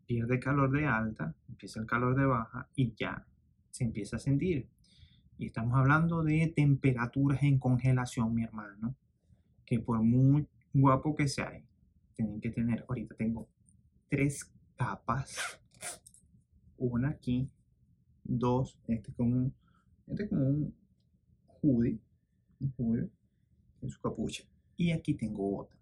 Pierde 0.06 0.40
calor 0.40 0.70
de 0.72 0.86
alta, 0.86 1.34
empieza 1.48 1.80
el 1.80 1.86
calor 1.86 2.16
de 2.16 2.26
baja 2.26 2.68
y 2.74 2.94
ya 2.94 3.24
se 3.70 3.84
empieza 3.84 4.16
a 4.16 4.18
sentir. 4.18 4.68
Y 5.38 5.46
estamos 5.46 5.78
hablando 5.78 6.22
de 6.22 6.52
temperaturas 6.54 7.42
en 7.42 7.58
congelación, 7.58 8.34
mi 8.34 8.42
hermano, 8.42 8.96
que 9.64 9.78
por 9.78 10.02
muy 10.02 10.46
guapo 10.74 11.14
que 11.14 11.28
sea, 11.28 11.52
tienen 12.14 12.40
que 12.40 12.50
tener, 12.50 12.84
ahorita 12.88 13.14
tengo 13.14 13.48
tres 14.08 14.50
capas, 14.76 15.60
una 16.76 17.10
aquí, 17.10 17.48
dos, 18.24 18.78
este 18.88 19.12
como 19.12 19.52
este 20.08 20.28
como 20.28 20.44
un, 20.44 20.74
hoodie, 21.62 21.98
un 22.58 22.74
hoodie 22.76 23.10
en 23.82 23.90
su 23.90 24.00
capucha. 24.00 24.44
Y 24.76 24.90
aquí 24.90 25.14
tengo 25.14 25.58
otra. 25.58 25.79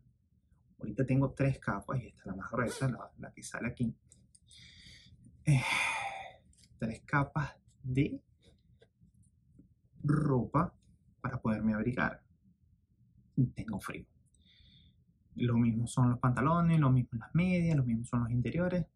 Ahorita 0.79 1.05
tengo 1.05 1.33
tres 1.33 1.59
capas 1.59 2.01
y 2.01 2.07
esta 2.09 2.21
es 2.21 2.27
la 2.27 2.35
más 2.35 2.51
gruesa, 2.51 3.11
la, 3.19 3.33
que 3.33 3.43
sale 3.43 3.69
aquí. 3.69 3.95
Eh, 5.45 5.63
tres 6.79 7.03
capas 7.05 7.55
de 7.83 8.21
ropa 10.03 10.73
para 11.21 11.41
poderme 11.41 11.75
abrigar. 11.75 12.23
Tengo 13.55 13.81
frío. 13.81 14.07
Lo 15.37 15.57
mismo 15.57 15.87
son 15.87 16.11
los 16.11 16.19
pantalones, 16.19 16.81
lo 16.81 16.91
mismo 16.91 17.19
las 17.19 17.35
medias, 17.35 17.77
lo 17.77 17.85
mismo 17.85 18.05
son 18.05 18.25
los 18.25 18.31
interiores, 18.31 18.87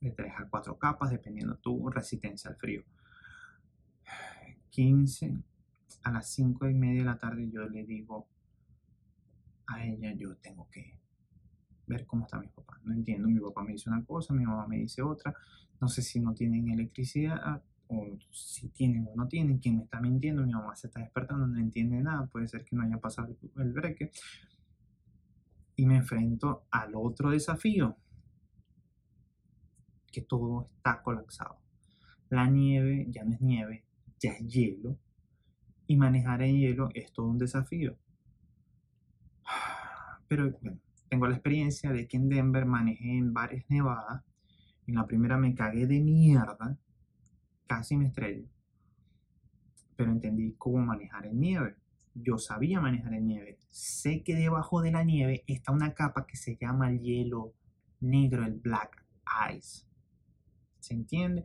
de 0.00 0.10
3 0.10 0.32
a 0.38 0.48
4 0.48 0.78
capas, 0.78 1.10
dependiendo 1.10 1.56
tu 1.56 1.88
resistencia 1.90 2.50
al 2.50 2.56
frío. 2.56 2.84
15 4.70 5.36
a 6.04 6.12
las 6.12 6.28
5 6.30 6.68
y 6.68 6.74
media 6.74 7.00
de 7.00 7.06
la 7.06 7.18
tarde 7.18 7.50
yo 7.50 7.68
le 7.68 7.84
digo 7.84 8.28
a 9.66 9.84
ella, 9.84 10.12
yo 10.14 10.36
tengo 10.36 10.68
que 10.70 11.01
ver 11.86 12.06
cómo 12.06 12.24
está 12.24 12.38
mi 12.38 12.48
papá. 12.48 12.80
No 12.84 12.92
entiendo, 12.92 13.28
mi 13.28 13.40
papá 13.40 13.62
me 13.62 13.72
dice 13.72 13.90
una 13.90 14.04
cosa, 14.04 14.34
mi 14.34 14.44
mamá 14.44 14.66
me 14.66 14.78
dice 14.78 15.02
otra. 15.02 15.34
No 15.80 15.88
sé 15.88 16.02
si 16.02 16.20
no 16.20 16.34
tienen 16.34 16.70
electricidad 16.70 17.62
o 17.88 18.16
si 18.30 18.68
tienen 18.70 19.06
o 19.06 19.14
no 19.14 19.28
tienen, 19.28 19.58
quién 19.58 19.76
me 19.76 19.84
está 19.84 20.00
mintiendo, 20.00 20.42
mi 20.42 20.52
mamá 20.52 20.74
se 20.74 20.86
está 20.86 21.00
despertando, 21.00 21.46
no 21.46 21.58
entiende 21.58 22.00
nada, 22.00 22.26
puede 22.26 22.48
ser 22.48 22.64
que 22.64 22.74
no 22.74 22.82
haya 22.82 22.98
pasado 22.98 23.36
el 23.56 23.72
breque. 23.72 24.10
Y 25.76 25.86
me 25.86 25.96
enfrento 25.96 26.66
al 26.70 26.94
otro 26.94 27.30
desafío, 27.30 27.96
que 30.12 30.22
todo 30.22 30.68
está 30.76 31.02
colapsado. 31.02 31.58
La 32.28 32.48
nieve 32.48 33.06
ya 33.08 33.24
no 33.24 33.34
es 33.34 33.40
nieve, 33.40 33.84
ya 34.20 34.32
es 34.32 34.46
hielo. 34.46 34.98
Y 35.86 35.96
manejar 35.96 36.42
en 36.42 36.56
hielo 36.56 36.88
es 36.94 37.12
todo 37.12 37.26
un 37.26 37.38
desafío. 37.38 37.98
Pero 40.28 40.50
bueno, 40.50 40.78
tengo 41.12 41.26
la 41.26 41.34
experiencia 41.34 41.92
de 41.92 42.08
que 42.08 42.16
en 42.16 42.30
Denver 42.30 42.64
manejé 42.64 43.18
en 43.18 43.34
varias 43.34 43.66
nevadas. 43.68 44.22
En 44.86 44.94
la 44.94 45.06
primera 45.06 45.36
me 45.36 45.54
cagué 45.54 45.86
de 45.86 46.00
mierda, 46.00 46.78
casi 47.66 47.98
me 47.98 48.06
estrello. 48.06 48.48
Pero 49.94 50.10
entendí 50.10 50.54
cómo 50.56 50.78
manejar 50.78 51.26
en 51.26 51.38
nieve. 51.38 51.76
Yo 52.14 52.38
sabía 52.38 52.80
manejar 52.80 53.12
en 53.12 53.26
nieve. 53.26 53.58
Sé 53.68 54.22
que 54.22 54.34
debajo 54.34 54.80
de 54.80 54.90
la 54.90 55.04
nieve 55.04 55.44
está 55.46 55.72
una 55.72 55.92
capa 55.92 56.26
que 56.26 56.38
se 56.38 56.56
llama 56.56 56.88
el 56.88 57.00
hielo 57.00 57.52
negro, 58.00 58.46
el 58.46 58.54
black 58.54 59.04
ice. 59.54 59.84
¿Se 60.80 60.94
entiende? 60.94 61.44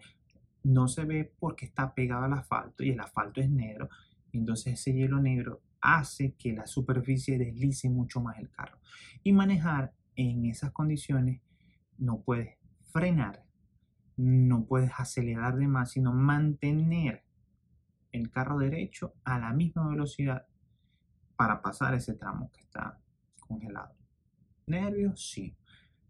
No 0.64 0.88
se 0.88 1.04
ve 1.04 1.30
porque 1.40 1.66
está 1.66 1.94
pegado 1.94 2.24
al 2.24 2.32
asfalto 2.32 2.86
y 2.86 2.92
el 2.92 3.02
asfalto 3.02 3.42
es 3.42 3.50
negro. 3.50 3.90
Entonces 4.32 4.80
ese 4.80 4.94
hielo 4.94 5.20
negro 5.20 5.60
hace 5.82 6.34
que 6.34 6.54
la 6.54 6.66
superficie 6.66 7.38
deslice 7.38 7.90
mucho 7.90 8.22
más 8.22 8.38
el 8.40 8.50
carro. 8.50 8.80
Y 9.24 9.34
manejar 9.34 9.94
en 10.16 10.46
esas 10.46 10.72
condiciones 10.72 11.42
no 11.98 12.22
puedes 12.22 12.58
frenar, 12.92 13.46
no 14.16 14.66
puedes 14.66 14.92
acelerar 14.98 15.58
de 15.58 15.68
más, 15.68 15.92
sino 15.92 16.14
mantener 16.14 17.24
el 18.12 18.32
carro 18.32 18.58
derecho 18.58 19.14
a 19.24 19.40
la 19.40 19.54
misma 19.54 19.88
velocidad 19.90 20.48
para 21.36 21.62
pasar 21.62 21.94
ese 21.94 22.14
tramo 22.14 22.52
que 22.52 22.62
está 22.62 23.00
congelado. 23.40 23.96
¿Nervios? 24.66 25.30
Sí. 25.32 25.56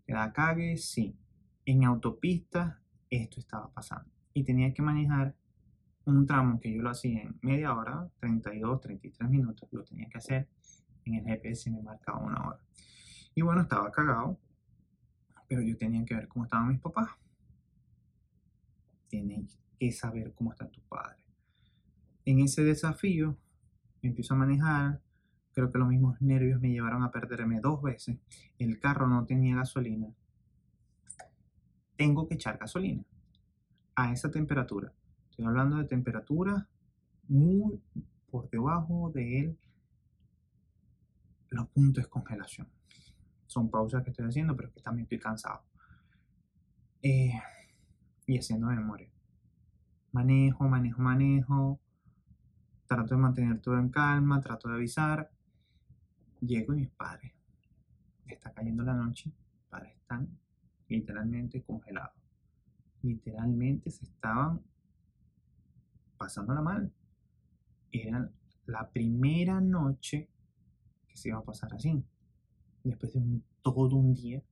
¿Te 0.05 0.13
da 0.13 0.31
cague? 0.31 0.77
Sí. 0.77 1.17
En 1.65 1.83
autopista 1.83 2.81
esto 3.09 3.39
estaba 3.39 3.71
pasando. 3.74 4.09
Y 4.33 4.43
tenía 4.43 4.74
que 4.74 4.81
manejar 4.81 5.36
un 6.07 6.25
tramo 6.25 6.59
que 6.59 6.73
yo 6.73 6.81
lo 6.81 6.89
hacía 6.89 7.21
en 7.21 7.37
media 7.41 7.75
hora, 7.75 8.09
32, 8.19 8.81
33 8.81 9.29
minutos, 9.29 9.67
lo 9.71 9.83
tenía 9.83 10.07
que 10.09 10.17
hacer. 10.17 10.47
En 11.05 11.15
el 11.15 11.25
GPS 11.25 11.69
me 11.69 11.81
marcaba 11.81 12.19
una 12.19 12.47
hora. 12.47 12.59
Y 13.35 13.41
bueno, 13.41 13.61
estaba 13.61 13.91
cagado, 13.91 14.39
pero 15.47 15.61
yo 15.61 15.77
tenía 15.77 16.03
que 16.05 16.15
ver 16.15 16.27
cómo 16.27 16.45
estaban 16.45 16.69
mis 16.69 16.79
papás. 16.79 17.10
Tienes 19.08 19.60
que 19.79 19.91
saber 19.91 20.34
cómo 20.34 20.51
están 20.51 20.71
tus 20.71 20.84
padres. 20.86 21.21
En 22.25 22.39
ese 22.39 22.63
desafío, 22.63 23.38
empiezo 24.01 24.34
a 24.34 24.38
manejar. 24.38 25.01
Creo 25.53 25.71
que 25.71 25.77
los 25.77 25.88
mismos 25.88 26.21
nervios 26.21 26.62
me 26.62 26.69
llevaron 26.69 27.03
a 27.03 27.12
perderme 27.12 27.60
dos 27.60 27.82
veces. 27.82 28.17
El 28.58 28.79
carro 28.79 29.08
no 29.08 29.25
tenía 29.25 29.55
gasolina. 29.55 30.08
Tengo 31.95 32.27
que 32.27 32.36
echar 32.36 32.58
gasolina 32.58 33.03
a 33.95 34.12
esa 34.12 34.29
temperatura 34.29 34.93
Estoy 35.38 35.50
hablando 35.50 35.78
de 35.78 35.84
temperatura 35.84 36.67
muy 37.28 37.80
por 38.32 38.50
debajo 38.50 39.12
de 39.13 39.56
los 41.52 41.67
puntos 41.67 42.06
de 42.06 42.10
congelación. 42.10 42.67
Son 43.45 43.69
pausas 43.69 44.04
que 44.04 44.10
estoy 44.10 44.26
haciendo, 44.26 44.56
pero 44.56 44.73
que 44.73 44.82
también 44.82 45.04
estoy 45.04 45.19
cansado. 45.19 45.62
Eh, 47.04 47.34
y 48.26 48.39
haciendo 48.39 48.65
memoria. 48.65 49.12
Manejo, 50.12 50.67
manejo, 50.67 51.04
manejo. 51.04 51.80
Trato 52.88 53.13
de 53.13 53.21
mantener 53.21 53.62
todo 53.62 53.78
en 53.78 53.89
calma, 53.89 54.41
trato 54.41 54.69
de 54.69 54.73
avisar. 54.73 55.30
Llego 56.41 56.73
y 56.73 56.78
mis 56.78 56.89
padres. 56.89 57.32
Está 58.26 58.52
cayendo 58.54 58.82
la 58.82 58.95
noche. 58.95 59.32
Están 60.02 60.36
literalmente 60.88 61.62
congelados. 61.62 62.15
Literalmente 63.04 63.91
se 63.91 64.06
estaban 64.06 64.63
pasándola 66.17 66.62
mal. 66.62 66.91
Era 67.91 68.30
la 68.65 68.89
primera 68.89 69.62
noche 69.62 70.30
que 71.08 71.17
se 71.17 71.30
iba 71.30 71.39
a 71.39 71.43
pasar 71.43 71.73
así. 71.73 72.03
Después 72.84 73.13
de 73.13 73.41
todo 73.62 73.95
un 73.95 74.13
día 74.13 74.43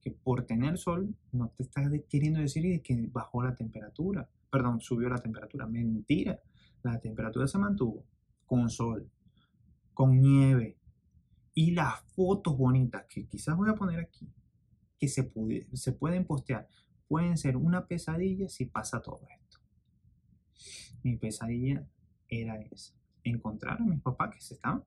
que 0.00 0.10
por 0.10 0.44
tener 0.44 0.78
sol 0.78 1.14
no 1.30 1.48
te 1.50 1.62
estás 1.62 1.90
queriendo 2.08 2.40
decir 2.40 2.82
que 2.82 3.08
bajó 3.12 3.42
la 3.42 3.54
temperatura. 3.54 4.28
Perdón, 4.50 4.80
subió 4.80 5.08
la 5.08 5.18
temperatura. 5.18 5.66
Mentira. 5.66 6.40
La 6.82 6.98
temperatura 6.98 7.46
se 7.46 7.58
mantuvo 7.58 8.04
con 8.44 8.68
sol, 8.68 9.08
con 9.94 10.20
nieve. 10.20 10.76
Y 11.54 11.70
las 11.70 12.00
fotos 12.14 12.56
bonitas 12.56 13.06
que 13.08 13.26
quizás 13.26 13.56
voy 13.56 13.70
a 13.70 13.74
poner 13.74 14.00
aquí, 14.00 14.28
que 14.98 15.06
se, 15.06 15.32
se 15.74 15.92
pueden 15.92 16.24
postear, 16.24 16.68
pueden 17.08 17.36
ser 17.36 17.56
una 17.56 17.86
pesadilla 17.86 18.48
si 18.48 18.64
pasa 18.66 19.00
todo 19.00 19.20
esto. 19.30 19.41
Mi 21.02 21.16
pesadilla 21.16 21.86
era 22.28 22.56
esa. 22.60 22.94
Encontrar 23.24 23.80
a 23.80 23.84
mis 23.84 24.00
papás 24.00 24.34
que 24.34 24.40
se 24.40 24.54
están, 24.54 24.82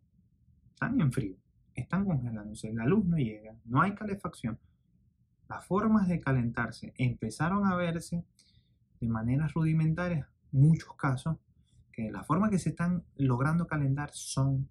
están 0.74 1.00
en 1.00 1.12
frío, 1.12 1.38
están 1.74 2.06
congelándose, 2.06 2.74
la 2.74 2.86
luz 2.86 3.06
no 3.06 3.18
llega, 3.18 3.56
no 3.66 3.82
hay 3.82 3.96
calefacción. 3.96 4.60
Las 5.48 5.66
formas 5.66 6.08
de 6.08 6.20
calentarse 6.20 6.94
empezaron 6.98 7.66
a 7.66 7.76
verse 7.76 8.26
de 9.00 9.08
maneras 9.08 9.54
rudimentarias, 9.54 10.28
muchos 10.52 10.96
casos, 10.96 11.38
que 11.92 12.12
las 12.12 12.26
formas 12.26 12.50
que 12.50 12.60
se 12.60 12.70
están 12.70 13.04
logrando 13.16 13.68
calentar 13.68 14.10
son 14.12 14.68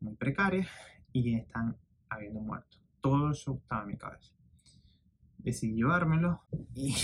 muy 0.00 0.14
precarias 0.14 0.68
y 1.12 1.34
están 1.34 1.76
habiendo 2.08 2.40
muertos. 2.40 2.80
Todo 3.00 3.32
eso 3.32 3.58
estaba 3.62 3.82
en 3.82 3.88
mi 3.88 3.96
cabeza. 3.96 4.32
Decidí 5.38 5.74
llevármelo 5.74 6.42
y 6.74 6.94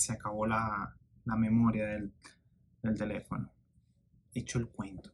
se 0.00 0.14
acabó 0.14 0.46
la, 0.46 0.96
la 1.24 1.36
memoria 1.36 1.86
del, 1.86 2.12
del 2.82 2.96
teléfono. 2.96 3.50
Hecho 4.32 4.58
el 4.58 4.68
cuento. 4.68 5.12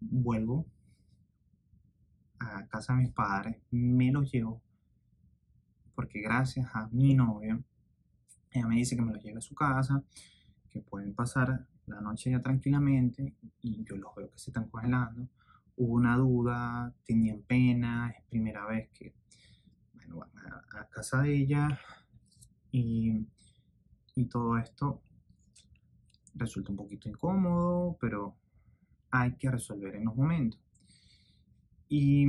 Vuelvo 0.00 0.66
a 2.38 2.66
casa 2.68 2.94
de 2.94 3.00
mis 3.00 3.12
padres, 3.12 3.58
me 3.70 4.10
los 4.10 4.32
llevo, 4.32 4.62
porque 5.94 6.22
gracias 6.22 6.74
a 6.74 6.88
mi 6.88 7.14
novio, 7.14 7.62
ella 8.50 8.66
me 8.66 8.76
dice 8.76 8.96
que 8.96 9.02
me 9.02 9.12
los 9.12 9.22
lleve 9.22 9.38
a 9.38 9.42
su 9.42 9.54
casa, 9.54 10.02
que 10.70 10.80
pueden 10.80 11.14
pasar 11.14 11.66
la 11.86 12.00
noche 12.00 12.30
ya 12.30 12.40
tranquilamente 12.40 13.34
y 13.60 13.84
yo 13.84 13.96
los 13.96 14.14
veo 14.14 14.30
que 14.30 14.38
se 14.38 14.50
están 14.50 14.68
congelando. 14.68 15.28
Hubo 15.76 15.94
una 15.94 16.16
duda, 16.16 16.94
tenían 17.04 17.42
pena, 17.42 18.14
es 18.16 18.24
primera 18.30 18.64
vez 18.66 18.88
que 18.90 19.14
bueno, 19.92 20.16
van 20.16 20.30
a, 20.52 20.80
a 20.80 20.88
casa 20.88 21.20
de 21.20 21.36
ella 21.36 21.78
y 22.72 23.26
todo 24.30 24.58
esto 24.58 25.02
resulta 26.34 26.70
un 26.70 26.76
poquito 26.76 27.08
incómodo, 27.08 27.96
pero 28.00 28.36
hay 29.10 29.34
que 29.36 29.50
resolver 29.50 29.94
en 29.94 30.04
los 30.04 30.16
momentos. 30.16 30.60
Y 31.88 32.26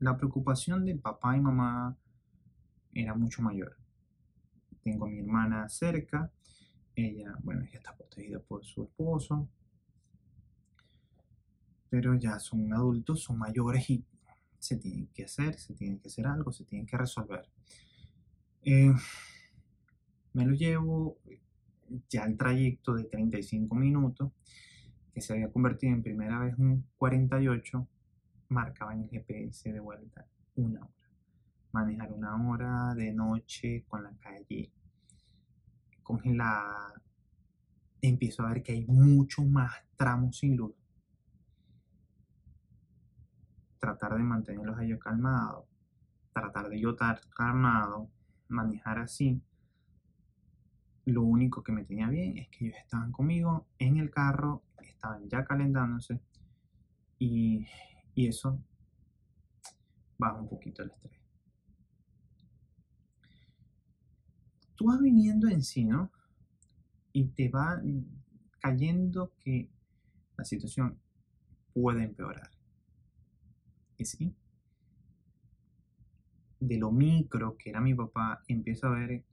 la 0.00 0.16
preocupación 0.16 0.84
de 0.84 0.96
papá 0.96 1.36
y 1.36 1.40
mamá 1.40 1.96
era 2.92 3.14
mucho 3.14 3.42
mayor. 3.42 3.76
Tengo 4.82 5.06
a 5.06 5.08
mi 5.08 5.20
hermana 5.20 5.68
cerca, 5.68 6.30
ella, 6.96 7.34
bueno, 7.42 7.62
ella 7.62 7.78
está 7.78 7.96
protegida 7.96 8.40
por 8.40 8.64
su 8.64 8.84
esposo, 8.84 9.48
pero 11.88 12.14
ya 12.14 12.38
son 12.38 12.72
adultos, 12.72 13.22
son 13.22 13.38
mayores 13.38 13.88
y 13.90 14.04
se 14.64 14.76
tienen 14.76 15.08
que 15.08 15.24
hacer, 15.24 15.58
se 15.58 15.74
tienen 15.74 15.98
que 15.98 16.08
hacer 16.08 16.26
algo, 16.26 16.52
se 16.52 16.64
tienen 16.64 16.86
que 16.86 16.96
resolver. 16.96 17.48
Eh, 18.62 18.92
me 20.32 20.46
lo 20.46 20.54
llevo 20.54 21.18
ya 22.08 22.24
el 22.24 22.36
trayecto 22.36 22.94
de 22.94 23.04
35 23.04 23.74
minutos, 23.74 24.32
que 25.12 25.20
se 25.20 25.34
había 25.34 25.52
convertido 25.52 25.92
en 25.92 26.02
primera 26.02 26.40
vez 26.40 26.58
un 26.58 26.86
48, 26.96 27.86
marcaba 28.48 28.94
en 28.94 29.02
el 29.02 29.10
GPS 29.10 29.72
de 29.72 29.80
vuelta 29.80 30.26
una 30.56 30.80
hora. 30.80 30.92
Manejar 31.72 32.12
una 32.12 32.48
hora 32.48 32.94
de 32.94 33.12
noche 33.12 33.84
con 33.86 34.02
la 34.02 34.12
calle 34.18 34.72
congelada. 36.02 36.94
Empiezo 38.00 38.44
a 38.44 38.48
ver 38.50 38.62
que 38.62 38.72
hay 38.72 38.86
mucho 38.86 39.42
más 39.42 39.72
tramos 39.96 40.38
sin 40.38 40.56
luz. 40.56 40.74
Tratar 43.84 44.16
de 44.16 44.22
mantenerlos 44.22 44.78
a 44.78 44.82
ellos 44.82 44.98
calmados. 44.98 45.66
Tratar 46.32 46.70
de 46.70 46.80
yo 46.80 46.92
estar 46.92 47.20
calmado. 47.36 48.08
Manejar 48.48 48.98
así. 48.98 49.42
Lo 51.04 51.22
único 51.22 51.62
que 51.62 51.70
me 51.70 51.84
tenía 51.84 52.08
bien 52.08 52.38
es 52.38 52.48
que 52.48 52.64
ellos 52.64 52.78
estaban 52.78 53.12
conmigo 53.12 53.66
en 53.78 53.98
el 53.98 54.10
carro. 54.10 54.62
Estaban 54.80 55.28
ya 55.28 55.44
calentándose. 55.44 56.18
Y, 57.18 57.66
y 58.14 58.26
eso 58.26 58.58
baja 60.16 60.40
un 60.40 60.48
poquito 60.48 60.82
el 60.82 60.90
estrés. 60.90 61.20
Tú 64.76 64.86
vas 64.86 64.98
viniendo 64.98 65.46
en 65.46 65.62
sí, 65.62 65.84
¿no? 65.84 66.10
Y 67.12 67.26
te 67.26 67.50
va 67.50 67.82
cayendo 68.60 69.34
que 69.40 69.68
la 70.38 70.44
situación 70.46 70.98
puede 71.74 72.04
empeorar. 72.04 72.53
Y 73.96 74.04
sí, 74.04 74.34
de 76.60 76.78
lo 76.78 76.90
micro 76.90 77.56
que 77.56 77.70
era 77.70 77.80
mi 77.80 77.94
papá, 77.94 78.42
empiezo 78.48 78.88
a 78.88 78.90
ver 78.90 79.24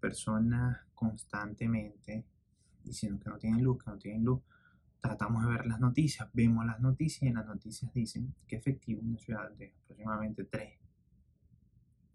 personas 0.00 0.78
constantemente 0.94 2.24
diciendo 2.82 3.20
que 3.22 3.30
no 3.30 3.38
tienen 3.38 3.62
luz, 3.62 3.82
que 3.82 3.90
no 3.90 3.98
tienen 3.98 4.24
luz. 4.24 4.40
Tratamos 5.00 5.44
de 5.44 5.52
ver 5.52 5.66
las 5.66 5.78
noticias, 5.78 6.28
vemos 6.32 6.66
las 6.66 6.80
noticias 6.80 7.22
y 7.22 7.26
en 7.28 7.34
las 7.34 7.46
noticias 7.46 7.92
dicen 7.94 8.34
que 8.46 8.56
efectivo 8.56 9.00
una 9.02 9.18
ciudad 9.18 9.50
de 9.52 9.74
aproximadamente 9.84 10.44
3 10.44 10.78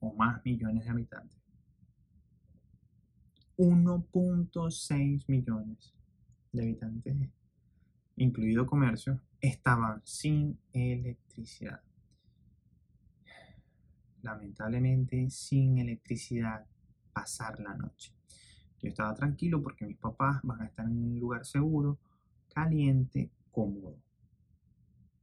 o 0.02 0.14
más 0.16 0.44
millones 0.44 0.84
de 0.84 0.90
habitantes 0.90 1.44
1.6 3.58 5.26
millones 5.28 5.94
de 6.52 6.62
habitantes, 6.64 7.16
incluido 8.16 8.66
comercio, 8.66 9.20
estaban 9.44 10.02
sin 10.06 10.58
electricidad. 10.72 11.82
Lamentablemente, 14.22 15.30
sin 15.30 15.78
electricidad, 15.78 16.66
pasar 17.12 17.60
la 17.60 17.76
noche. 17.76 18.14
Yo 18.82 18.88
estaba 18.88 19.14
tranquilo 19.14 19.62
porque 19.62 19.86
mis 19.86 19.98
papás 19.98 20.40
van 20.44 20.62
a 20.62 20.66
estar 20.66 20.86
en 20.86 20.98
un 20.98 21.20
lugar 21.20 21.46
seguro, 21.46 22.00
caliente, 22.54 23.32
cómodo. 23.52 23.98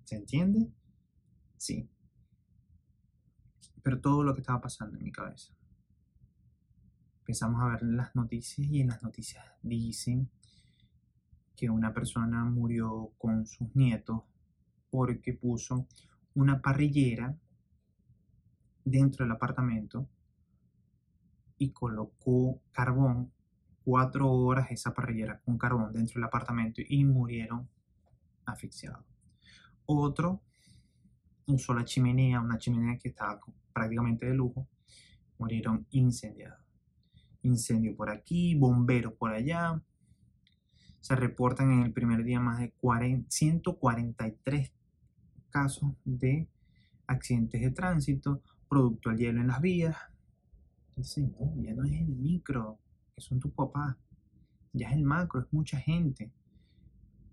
¿Se 0.05 0.17
entiende? 0.17 0.71
Sí. 1.57 1.89
Pero 3.83 4.01
todo 4.01 4.23
lo 4.23 4.35
que 4.35 4.41
estaba 4.43 4.61
pasando 4.61 4.99
en 4.99 5.05
mi 5.05 5.13
cabeza 5.13 5.55
empezamos 7.31 7.63
a 7.63 7.69
ver 7.69 7.83
las 7.85 8.15
noticias 8.17 8.67
y 8.67 8.81
en 8.81 8.89
las 8.89 9.05
noticias 9.05 9.45
dicen 9.63 10.29
que 11.61 11.69
una 11.69 11.93
persona 11.93 12.43
murió 12.43 13.13
con 13.19 13.47
sus 13.47 13.77
nietos 13.77 14.23
porque 14.89 15.35
puso 15.35 15.87
una 16.33 16.63
parrillera 16.63 17.37
dentro 18.83 19.27
del 19.27 19.33
apartamento 19.33 20.09
y 21.59 21.71
colocó 21.71 22.63
carbón, 22.73 23.31
cuatro 23.85 24.33
horas 24.33 24.71
esa 24.71 24.95
parrillera 24.95 25.39
con 25.41 25.59
carbón 25.59 25.93
dentro 25.93 26.15
del 26.15 26.25
apartamento 26.25 26.81
y 26.89 27.05
murieron 27.05 27.69
asfixiados. 28.47 29.05
Otro 29.85 30.41
usó 31.45 31.75
la 31.75 31.85
chimenea, 31.85 32.41
una 32.41 32.57
chimenea 32.57 32.97
que 32.97 33.11
estaba 33.11 33.39
prácticamente 33.75 34.25
de 34.25 34.33
lujo, 34.33 34.67
murieron 35.37 35.87
incendiados 35.91 36.71
incendio 37.43 37.97
por 37.97 38.11
aquí, 38.11 38.55
bomberos 38.55 39.15
por 39.15 39.33
allá. 39.33 39.81
Se 41.01 41.17
reportan 41.17 41.73
en 41.73 41.83
el 41.83 41.93
primer 41.93 42.25
día 42.25 42.41
más 42.41 42.59
de 42.59 42.73
143 43.29 44.73
casos 45.51 45.93
de 46.05 46.49
accidentes 47.07 47.61
de 47.61 47.71
tránsito, 47.71 48.43
producto 48.69 49.11
del 49.11 49.19
hielo 49.19 49.41
en 49.41 49.49
las 49.49 49.61
vías. 49.61 49.97
Ya 50.97 51.75
no 51.75 51.85
es 51.85 51.93
el 51.93 52.09
micro, 52.09 52.79
que 53.15 53.23
son 53.23 53.41
tus 53.41 53.53
papás, 53.53 53.97
ya 54.73 54.89
es 54.91 54.95
el 54.95 55.05
macro, 55.05 55.41
es 55.41 55.53
mucha 55.53 55.79
gente. 55.79 56.31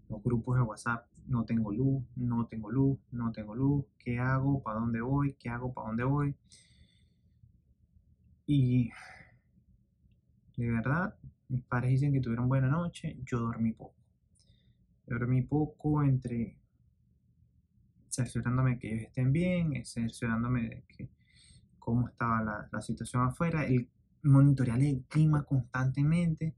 Los 0.09 0.23
grupos 0.23 0.57
de 0.57 0.63
WhatsApp, 0.63 1.05
no 1.27 1.43
tengo 1.43 1.73
luz, 1.73 2.03
no 2.15 2.47
tengo 2.47 2.71
luz, 2.71 2.97
no 3.11 3.33
tengo 3.33 3.53
luz, 3.53 3.85
¿qué 3.99 4.19
hago? 4.19 4.63
¿Para 4.63 4.79
dónde 4.79 5.01
voy? 5.01 5.33
¿Qué 5.33 5.49
hago? 5.49 5.73
¿Para 5.73 5.87
dónde 5.89 6.05
voy? 6.05 6.35
Y 8.45 8.89
de 10.55 10.71
verdad, 10.71 11.15
mis 11.49 11.63
padres 11.63 11.91
dicen 11.91 12.13
que 12.13 12.19
tuvieron 12.19 12.47
buena 12.47 12.67
noche, 12.67 13.17
yo 13.25 13.39
dormí 13.39 13.73
poco. 13.73 13.95
dormí 15.05 15.41
poco 15.41 16.03
entre 16.03 16.57
cerciorándome 18.09 18.79
que 18.79 18.93
ellos 18.93 19.03
estén 19.07 19.31
bien, 19.31 19.85
cerciorándome 19.85 20.63
de 20.63 20.83
que 20.87 21.09
cómo 21.77 22.09
estaba 22.09 22.67
la, 22.71 22.81
situación 22.81 23.23
afuera, 23.23 23.65
el 23.65 23.89
monitorear 24.23 24.81
el 24.81 25.05
clima 25.07 25.43
constantemente, 25.43 26.55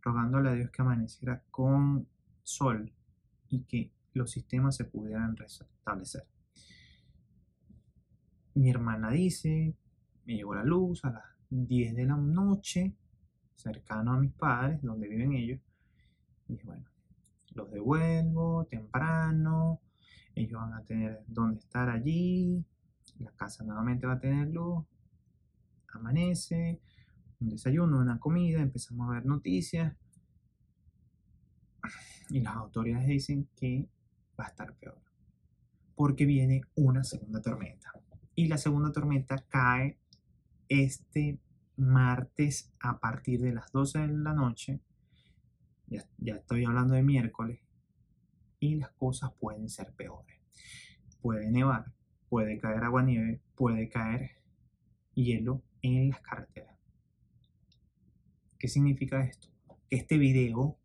rogándole 0.00 0.50
a 0.50 0.52
Dios 0.54 0.70
que 0.70 0.82
amaneciera 0.82 1.42
con 1.50 2.06
sol 2.42 2.92
y 3.48 3.64
que 3.64 3.92
los 4.14 4.30
sistemas 4.30 4.76
se 4.76 4.84
pudieran 4.84 5.36
restablecer. 5.36 6.26
Mi 8.54 8.70
hermana 8.70 9.10
dice, 9.10 9.74
me 10.24 10.36
llegó 10.36 10.54
la 10.54 10.64
luz 10.64 11.04
a 11.04 11.10
las 11.10 11.24
10 11.50 11.96
de 11.96 12.06
la 12.06 12.16
noche, 12.16 12.94
cercano 13.60 14.12
a 14.12 14.18
mis 14.18 14.32
padres, 14.32 14.82
donde 14.82 15.08
viven 15.08 15.32
ellos. 15.32 15.60
Y 16.48 16.56
bueno, 16.64 16.84
los 17.54 17.70
devuelvo 17.70 18.66
temprano, 18.66 19.80
ellos 20.34 20.60
van 20.60 20.74
a 20.74 20.82
tener 20.84 21.22
donde 21.26 21.60
estar 21.60 21.88
allí, 21.88 22.64
la 23.18 23.30
casa 23.32 23.64
nuevamente 23.64 24.06
va 24.06 24.14
a 24.14 24.20
tener 24.20 24.48
luz, 24.48 24.84
amanece, 25.92 26.80
un 27.40 27.48
desayuno, 27.48 27.98
una 27.98 28.18
comida, 28.18 28.60
empezamos 28.60 29.08
a 29.08 29.14
ver 29.14 29.26
noticias 29.26 29.94
y 32.28 32.40
las 32.40 32.54
autoridades 32.56 33.06
dicen 33.06 33.48
que 33.56 33.88
va 34.38 34.44
a 34.44 34.48
estar 34.48 34.74
peor 34.74 35.00
porque 35.94 36.26
viene 36.26 36.62
una 36.76 37.02
segunda 37.02 37.40
tormenta 37.42 37.92
y 38.34 38.46
la 38.46 38.56
segunda 38.56 38.92
tormenta 38.92 39.44
cae 39.48 39.98
este 40.68 41.38
martes 41.80 42.70
a 42.78 43.00
partir 43.00 43.40
de 43.40 43.52
las 43.52 43.72
12 43.72 44.00
de 44.00 44.08
la 44.08 44.34
noche, 44.34 44.80
ya, 45.86 46.34
estoy 46.36 46.64
hablando 46.64 46.94
de 46.94 47.02
miércoles, 47.02 47.60
y 48.60 48.76
las 48.76 48.90
cosas 48.90 49.32
pueden 49.40 49.68
ser 49.68 49.92
peores. 49.94 50.38
Puede 51.22 51.50
nevar, 51.50 51.92
puede 52.28 52.58
caer 52.58 52.84
agua 52.84 53.02
nieve, 53.02 53.40
puede 53.56 53.88
caer 53.88 54.32
hielo 55.14 55.62
en 55.80 56.10
las 56.10 56.20
carreteras. 56.20 56.76
¿Qué 58.58 58.68
significa 58.68 59.24
esto? 59.24 59.48
Que 59.88 59.96
este 59.96 60.18
video 60.18 60.78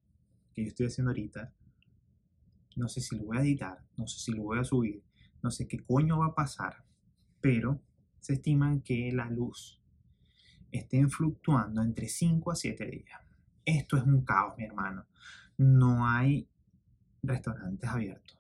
que 0.54 0.64
yo 0.64 0.70
estoy 0.70 0.88
haciendo 0.88 1.12
ahorita, 1.12 1.54
no 2.78 2.88
sé 2.88 3.02
si 3.02 3.18
lo 3.18 3.26
voy 3.26 3.38
a 3.38 3.42
editar, 3.42 3.84
no 3.98 4.08
sé 4.08 4.20
si 4.20 4.32
lo 4.32 4.44
voy 4.44 4.60
a 4.60 4.64
subir, 4.64 5.04
no 5.44 5.52
sé 5.52 5.68
qué 5.68 5.80
coño 5.80 6.20
va 6.20 6.28
a 6.28 6.36
pasar, 6.36 6.86
pero 7.42 7.82
se 8.22 8.34
estiman 8.34 8.82
que 8.82 9.12
la 9.12 9.30
luz 9.30 9.82
estén 10.78 11.10
fluctuando 11.10 11.82
entre 11.82 12.08
5 12.08 12.52
a 12.52 12.56
7 12.56 12.86
días. 12.86 13.20
Esto 13.66 13.98
es 13.98 14.04
un 14.04 14.24
caos, 14.24 14.58
mi 14.58 14.64
hermano. 14.64 15.06
No 15.58 16.08
hay 16.08 16.48
restaurantes 17.24 17.90
abiertos, 17.90 18.38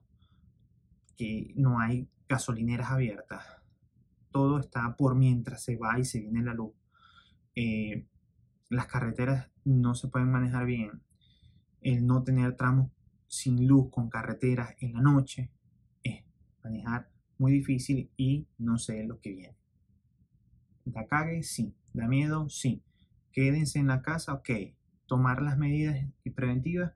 que 1.18 1.54
no 1.56 1.80
hay 1.80 2.08
gasolineras 2.28 2.92
abiertas. 2.92 3.44
Todo 4.32 4.60
está 4.60 4.96
por 4.96 5.16
mientras 5.16 5.64
se 5.64 5.78
va 5.78 5.98
y 5.98 6.06
se 6.06 6.20
viene 6.20 6.44
la 6.44 6.54
luz. 6.54 6.74
Eh, 7.56 8.06
las 8.70 8.88
carreteras 8.88 9.50
no 9.64 9.96
se 9.96 10.08
pueden 10.08 10.32
manejar 10.32 10.66
bien. 10.66 11.02
El 11.82 12.06
no 12.06 12.24
tener 12.24 12.56
tramos 12.56 12.92
sin 13.28 13.68
luz 13.68 13.90
con 13.90 14.10
carreteras 14.10 14.76
en 14.80 14.94
la 14.94 15.02
noche 15.02 15.52
es 16.04 16.24
manejar 16.64 17.10
muy 17.38 17.52
difícil 17.52 18.10
y 18.18 18.48
no 18.58 18.78
sé 18.78 19.04
lo 19.04 19.20
que 19.20 19.32
viene. 19.32 19.65
Da 20.86 21.06
cague, 21.08 21.44
sí. 21.44 21.76
¿Da 21.94 22.08
miedo? 22.08 22.50
Sí. 22.50 22.82
Quédense 23.32 23.80
en 23.80 23.88
la 23.88 24.02
casa, 24.02 24.34
ok. 24.34 24.50
Tomar 25.08 25.42
las 25.42 25.58
medidas 25.58 25.98
preventivas, 26.36 26.94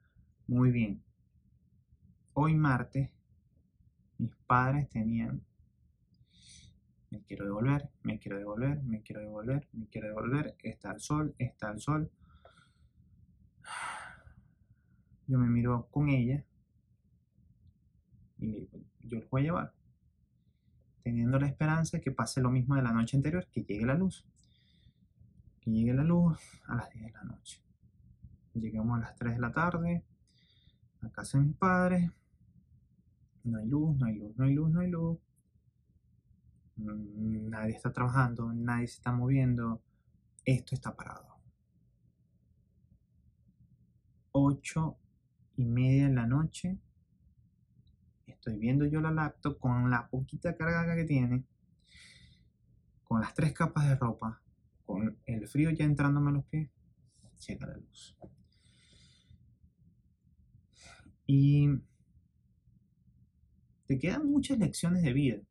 muy 0.48 0.72
bien. 0.72 1.04
Hoy 2.34 2.56
martes, 2.56 3.12
mis 4.18 4.36
padres 4.48 4.90
tenían, 4.90 5.44
me 7.10 7.22
quiero 7.24 7.46
devolver, 7.46 7.90
me 8.04 8.20
quiero 8.20 8.38
devolver, 8.38 8.82
me 8.84 9.02
quiero 9.02 9.22
devolver, 9.22 9.68
me 9.74 9.88
quiero 9.88 10.08
devolver, 10.08 10.56
está 10.64 10.92
el 10.92 11.00
sol, 11.00 11.36
está 11.38 11.72
el 11.72 11.80
sol. 11.80 12.12
Yo 15.28 15.38
me 15.38 15.48
miro 15.48 15.88
con 15.92 16.10
ella 16.10 16.44
y 18.40 18.68
yo 19.02 19.20
los 19.20 19.30
voy 19.30 19.42
a 19.42 19.44
llevar, 19.44 19.74
teniendo 21.04 21.40
la 21.40 21.48
esperanza 21.48 21.98
de 21.98 22.02
que 22.02 22.12
pase 22.12 22.42
lo 22.42 22.50
mismo 22.50 22.76
de 22.76 22.82
la 22.82 22.92
noche 22.92 23.18
anterior, 23.18 23.48
que 23.52 23.64
llegue 23.64 23.86
la 23.86 23.96
luz 23.96 24.26
llegue 25.72 25.94
la 25.94 26.04
luz 26.04 26.40
a 26.68 26.76
las 26.76 26.90
10 26.92 27.06
de 27.06 27.12
la 27.12 27.24
noche. 27.24 27.62
Llegamos 28.54 28.98
a 28.98 29.02
las 29.02 29.16
3 29.16 29.36
de 29.36 29.40
la 29.40 29.52
tarde 29.52 30.04
a 31.02 31.10
casa 31.10 31.38
de 31.38 31.46
mis 31.46 31.56
padres. 31.56 32.12
No 33.44 33.58
hay 33.58 33.68
luz, 33.68 33.98
no 33.98 34.06
hay 34.06 34.16
luz, 34.16 34.38
no 34.38 34.46
hay 34.46 34.54
luz, 34.54 34.70
no 34.72 34.80
hay 34.82 34.90
luz. 34.90 35.18
Mm, 36.76 37.50
Nadie 37.50 37.76
está 37.76 37.92
trabajando, 37.92 38.52
nadie 38.54 38.88
se 38.88 38.96
está 38.96 39.12
moviendo. 39.12 39.82
Esto 40.46 40.76
está 40.76 40.96
parado. 40.96 41.38
8 44.32 44.98
y 45.58 45.66
media 45.66 46.08
de 46.08 46.14
la 46.14 46.28
noche. 46.28 46.78
Estoy 48.40 48.58
viendo 48.58 48.86
yo 48.86 49.02
la 49.02 49.12
laptop 49.12 49.60
con 49.60 49.92
la 49.92 50.08
poquita 50.08 50.56
carga 50.56 50.96
que 50.96 51.04
tiene. 51.04 51.44
Con 53.04 53.20
las 53.20 53.34
tres 53.34 53.52
capas 53.52 53.90
de 53.90 53.96
ropa. 53.96 54.42
Con 54.86 55.18
el 55.26 55.46
frío 55.46 55.72
ya 55.72 55.84
entrándome 55.84 56.30
a 56.30 56.34
los 56.36 56.46
pies. 56.46 56.70
Llega 57.46 57.68
la 57.68 57.76
luz. 57.76 58.18
Y 61.28 61.68
te 63.88 64.00
quedan 64.00 64.32
muchas 64.32 64.58
lecciones 64.58 65.04
de 65.04 65.12
vida. 65.12 65.42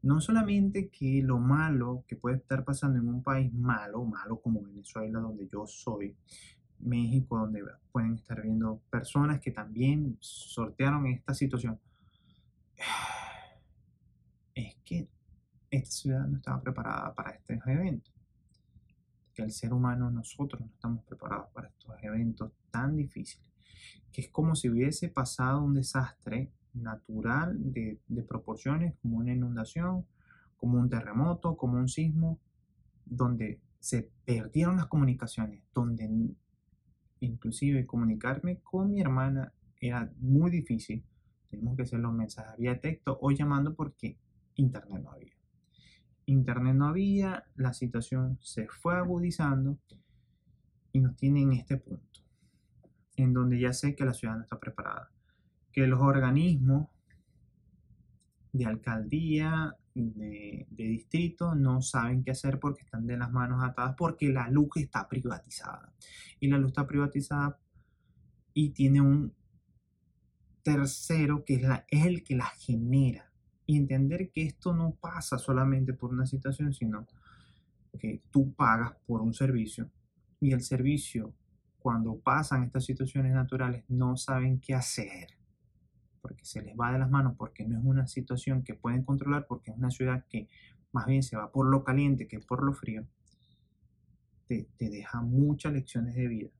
No 0.00 0.20
solamente 0.20 0.88
que 0.88 1.22
lo 1.24 1.40
malo 1.40 2.04
que 2.06 2.14
puede 2.14 2.36
estar 2.36 2.64
pasando 2.64 3.00
en 3.00 3.08
un 3.08 3.24
país 3.24 3.52
malo, 3.52 4.04
malo 4.04 4.40
como 4.40 4.62
Venezuela, 4.62 5.18
donde 5.18 5.48
yo 5.48 5.66
soy, 5.66 6.16
México, 6.78 7.38
donde 7.38 7.64
pueden 7.90 8.14
estar 8.14 8.40
viendo 8.40 8.80
personas 8.88 9.40
que 9.40 9.50
también 9.50 10.16
sortearon 10.20 11.08
esta 11.08 11.34
situación. 11.34 11.80
Es 14.54 14.76
que 14.84 15.08
esta 15.70 15.90
ciudad 15.90 16.26
no 16.26 16.38
estaba 16.38 16.60
preparada 16.60 17.14
para 17.14 17.30
este 17.30 17.60
evento. 17.66 18.10
Que 19.32 19.42
el 19.42 19.52
ser 19.52 19.72
humano, 19.72 20.10
nosotros 20.10 20.60
no 20.60 20.66
estamos 20.66 21.04
preparados 21.04 21.48
para 21.52 21.68
estos 21.68 21.94
eventos 22.02 22.52
tan 22.70 22.96
difíciles. 22.96 23.46
Que 24.12 24.22
es 24.22 24.28
como 24.28 24.56
si 24.56 24.68
hubiese 24.68 25.08
pasado 25.08 25.62
un 25.62 25.74
desastre 25.74 26.50
natural 26.74 27.56
de, 27.72 28.00
de 28.08 28.22
proporciones, 28.22 28.94
como 29.00 29.18
una 29.18 29.32
inundación, 29.32 30.04
como 30.56 30.78
un 30.78 30.90
terremoto, 30.90 31.56
como 31.56 31.78
un 31.78 31.88
sismo, 31.88 32.38
donde 33.06 33.60
se 33.78 34.10
perdieron 34.24 34.76
las 34.76 34.86
comunicaciones, 34.86 35.62
donde 35.72 36.08
inclusive 37.20 37.86
comunicarme 37.86 38.58
con 38.60 38.90
mi 38.90 39.00
hermana 39.00 39.52
era 39.80 40.12
muy 40.18 40.50
difícil. 40.50 41.02
Tenemos 41.50 41.76
que 41.76 41.82
hacer 41.82 41.98
los 41.98 42.12
mensajes 42.12 42.56
vía 42.58 42.80
texto 42.80 43.18
o 43.20 43.30
llamando 43.32 43.74
porque 43.74 44.16
internet 44.54 45.02
no 45.02 45.10
había. 45.10 45.34
Internet 46.26 46.74
no 46.76 46.86
había, 46.86 47.44
la 47.56 47.72
situación 47.72 48.38
se 48.40 48.68
fue 48.68 48.96
agudizando 48.96 49.78
y 50.92 51.00
nos 51.00 51.16
tiene 51.16 51.42
en 51.42 51.52
este 51.52 51.76
punto, 51.76 52.20
en 53.16 53.32
donde 53.32 53.58
ya 53.58 53.72
sé 53.72 53.96
que 53.96 54.04
la 54.04 54.14
ciudad 54.14 54.36
no 54.36 54.42
está 54.42 54.58
preparada, 54.58 55.10
que 55.72 55.86
los 55.86 56.00
organismos 56.00 56.88
de 58.52 58.66
alcaldía, 58.66 59.76
de, 59.94 60.66
de, 60.70 60.84
distrito, 60.84 61.54
no 61.54 61.82
saben 61.82 62.22
qué 62.22 62.30
hacer 62.30 62.60
porque 62.60 62.82
están 62.82 63.06
de 63.06 63.16
las 63.16 63.32
manos 63.32 63.62
atadas, 63.62 63.94
porque 63.96 64.28
la 64.28 64.48
luz 64.48 64.70
está 64.76 65.08
privatizada. 65.08 65.92
Y 66.38 66.48
la 66.48 66.58
luz 66.58 66.68
está 66.68 66.86
privatizada 66.86 67.58
y 68.54 68.70
tiene 68.70 69.00
un 69.00 69.32
tercero 70.72 71.44
que 71.44 71.54
es, 71.54 72.06
el 72.06 72.22
que 72.22 72.36
la 72.36 72.46
genera. 72.46 73.30
Y 73.66 73.76
entender 73.76 74.30
que 74.30 74.42
esto 74.42 74.74
no 74.74 74.96
pasa 75.00 75.38
solamente 75.38 75.92
por 75.92 76.10
una 76.10 76.26
situación, 76.26 76.72
sino 76.72 77.06
que 77.98 78.22
tú 78.30 78.52
pagas 78.54 78.94
por 79.06 79.20
un 79.20 79.34
servicio 79.34 79.90
y 80.40 80.52
el 80.52 80.62
servicio, 80.62 81.34
cuando 81.78 82.18
pasan 82.18 82.64
estas 82.64 82.84
situaciones 82.84 83.32
naturales, 83.32 83.84
no 83.88 84.16
saben 84.16 84.60
qué 84.60 84.74
hacer 84.74 85.40
porque 86.20 86.44
se 86.44 86.62
les 86.62 86.76
va 86.76 86.92
de 86.92 86.98
las 86.98 87.10
manos, 87.10 87.34
porque 87.36 87.64
no 87.66 87.78
es 87.78 87.84
una 87.84 88.06
situación 88.06 88.62
que 88.62 88.74
pueden 88.74 89.04
controlar, 89.04 89.46
porque 89.46 89.70
es 89.70 89.76
una 89.76 89.90
ciudad 89.90 90.24
que 90.28 90.48
más 90.92 91.06
bien 91.06 91.22
se 91.22 91.36
va 91.36 91.50
por 91.50 91.66
lo 91.66 91.82
caliente 91.84 92.28
que 92.28 92.40
por 92.40 92.62
lo 92.62 92.72
frío, 92.72 93.06
te, 94.46 94.68
te 94.76 94.90
deja 94.90 95.22
muchas 95.22 95.72
lecciones 95.72 96.14
de 96.14 96.28
vida. 96.28 96.50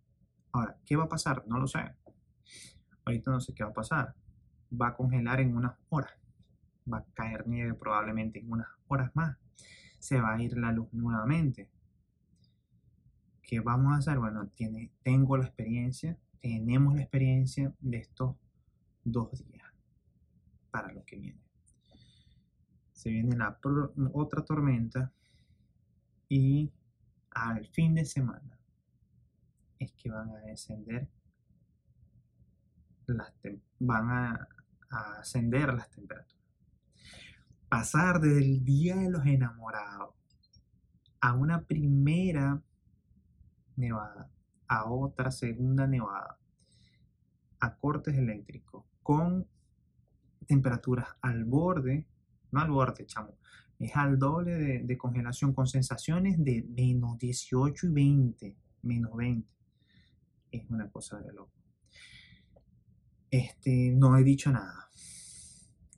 Ahora, 0.52 0.78
¿qué 0.86 0.96
va 0.96 1.04
a 1.04 1.08
pasar? 1.08 1.44
No 1.46 1.58
lo 1.58 1.66
sé. 1.66 1.80
Ahorita 3.04 3.30
no 3.30 3.40
sé 3.40 3.54
qué 3.54 3.64
va 3.64 3.70
a 3.70 3.74
pasar. 3.74 4.14
Va 4.80 4.88
a 4.88 4.96
congelar 4.96 5.40
en 5.40 5.56
unas 5.56 5.76
horas. 5.88 6.12
Va 6.92 6.98
a 6.98 7.04
caer 7.14 7.46
nieve 7.46 7.74
probablemente 7.74 8.38
en 8.38 8.50
unas 8.50 8.68
horas 8.88 9.10
más. 9.14 9.36
Se 9.98 10.20
va 10.20 10.34
a 10.34 10.42
ir 10.42 10.56
la 10.56 10.72
luz 10.72 10.92
nuevamente. 10.92 11.68
¿Qué 13.42 13.60
vamos 13.60 13.92
a 13.92 13.96
hacer? 13.96 14.18
Bueno, 14.18 14.48
tiene, 14.54 14.92
tengo 15.02 15.36
la 15.36 15.46
experiencia, 15.46 16.16
tenemos 16.40 16.94
la 16.94 17.02
experiencia 17.02 17.74
de 17.80 17.98
estos 17.98 18.36
dos 19.02 19.44
días 19.44 19.66
para 20.70 20.92
lo 20.92 21.04
que 21.04 21.16
viene. 21.16 21.40
Se 22.92 23.10
viene 23.10 23.36
la 23.36 23.58
otra 24.12 24.44
tormenta 24.44 25.12
y 26.28 26.70
al 27.30 27.66
fin 27.66 27.94
de 27.94 28.04
semana 28.04 28.58
es 29.78 29.92
que 29.92 30.10
van 30.10 30.30
a 30.30 30.40
descender 30.40 31.08
las 33.14 33.32
van 33.78 34.10
a, 34.10 34.48
ascender 34.90 35.72
las 35.72 35.88
temperaturas. 35.90 36.36
Pasar 37.68 38.20
del 38.20 38.64
día 38.64 38.96
de 38.96 39.08
los 39.08 39.24
enamorados 39.24 40.16
a 41.20 41.34
una 41.34 41.62
primera 41.62 42.60
nevada, 43.76 44.28
a 44.66 44.90
otra 44.90 45.30
segunda 45.30 45.86
nevada, 45.86 46.38
a 47.60 47.76
cortes 47.76 48.16
eléctricos, 48.16 48.84
con 49.02 49.46
temperaturas 50.46 51.08
al 51.20 51.44
borde, 51.44 52.08
no 52.50 52.60
al 52.60 52.70
borde, 52.70 53.06
chamo, 53.06 53.38
es 53.78 53.94
al 53.94 54.18
doble 54.18 54.52
de, 54.54 54.82
de, 54.82 54.98
congelación 54.98 55.54
con 55.54 55.68
sensaciones 55.68 56.42
de 56.42 56.66
menos 56.68 57.16
18 57.18 57.86
y 57.86 57.90
20, 57.90 58.56
menos 58.82 59.14
20. 59.14 59.48
Es 60.50 60.68
una 60.68 60.90
cosa 60.90 61.20
de 61.20 61.32
loco. 61.32 61.59
Este, 63.30 63.92
no 63.94 64.16
he 64.16 64.24
dicho 64.24 64.50
nada. 64.50 64.90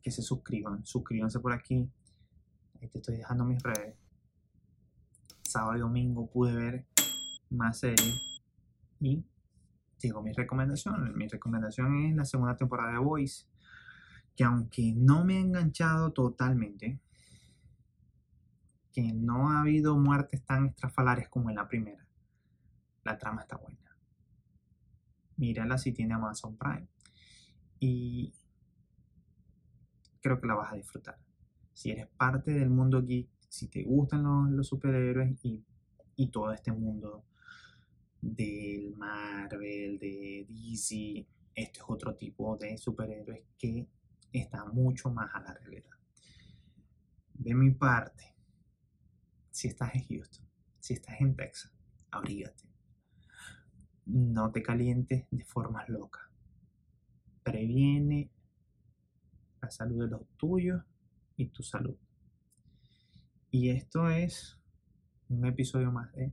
Que 0.02 0.10
se 0.10 0.22
suscriban, 0.22 0.84
suscríbanse 0.84 1.40
por 1.40 1.52
aquí. 1.52 1.90
Ahí 2.80 2.88
te 2.88 2.98
estoy 2.98 3.16
dejando 3.16 3.44
mis 3.44 3.62
redes. 3.62 3.96
Sábado 5.42 5.76
y 5.76 5.80
domingo 5.80 6.30
pude 6.30 6.54
ver 6.54 6.86
más 7.50 7.80
series 7.80 8.42
y 9.00 9.24
digo 10.00 10.22
mi 10.22 10.32
recomendación. 10.32 11.16
Mi 11.16 11.28
recomendación 11.28 12.06
es 12.06 12.16
la 12.16 12.24
segunda 12.24 12.56
temporada 12.56 12.92
de 12.92 12.98
Voice 12.98 13.46
que 14.36 14.44
aunque 14.44 14.94
no 14.96 15.24
me 15.24 15.36
ha 15.36 15.40
enganchado 15.40 16.12
totalmente, 16.12 17.00
que 18.92 19.12
no 19.12 19.50
ha 19.50 19.60
habido 19.60 19.96
muertes 19.96 20.44
tan 20.44 20.66
estrafalarias 20.66 21.28
como 21.28 21.50
en 21.50 21.56
la 21.56 21.68
primera, 21.68 22.06
la 23.04 23.18
trama 23.18 23.42
está 23.42 23.56
buena. 23.56 23.78
Mírala 25.36 25.78
si 25.78 25.92
tiene 25.92 26.14
Amazon 26.14 26.56
Prime. 26.56 26.88
Y 27.84 28.32
creo 30.20 30.40
que 30.40 30.46
la 30.46 30.54
vas 30.54 30.72
a 30.72 30.76
disfrutar. 30.76 31.18
Si 31.72 31.90
eres 31.90 32.06
parte 32.06 32.52
del 32.52 32.70
mundo 32.70 33.02
geek, 33.04 33.28
si 33.48 33.66
te 33.66 33.82
gustan 33.82 34.22
los, 34.56 34.68
superhéroes 34.68 35.36
y, 35.44 35.64
y, 36.14 36.28
todo 36.28 36.52
este 36.52 36.70
mundo 36.70 37.24
del 38.20 38.94
Marvel, 38.94 39.98
de 39.98 40.46
DC, 40.48 41.26
este 41.56 41.80
es 41.80 41.84
otro 41.88 42.14
tipo 42.14 42.56
de 42.56 42.78
superhéroes 42.78 43.42
que 43.58 43.88
está 44.32 44.64
mucho 44.66 45.10
más 45.10 45.34
a 45.34 45.40
la 45.40 45.52
realidad. 45.52 45.90
De 47.34 47.52
mi 47.52 47.72
parte, 47.72 48.36
si 49.50 49.66
estás 49.66 49.92
en 49.96 50.04
Houston, 50.04 50.46
si 50.78 50.94
estás 50.94 51.20
en 51.20 51.34
Texas, 51.34 51.72
abrígate. 52.12 52.62
No 54.06 54.52
te 54.52 54.62
calientes 54.62 55.26
de 55.32 55.44
formas 55.44 55.88
locas. 55.88 56.31
Previene 57.42 58.30
la 59.60 59.70
salud 59.70 60.04
de 60.04 60.10
los 60.10 60.26
tuyos 60.36 60.82
y 61.36 61.46
tu 61.46 61.62
salud. 61.62 61.96
Y 63.50 63.70
esto 63.70 64.08
es 64.08 64.58
un 65.28 65.46
episodio 65.46 65.92
más 65.92 66.12
de 66.12 66.32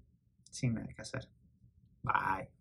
Sin 0.51 0.73
nada 0.73 0.87
que 0.93 1.01
hacer. 1.01 1.27
Bye. 2.03 2.58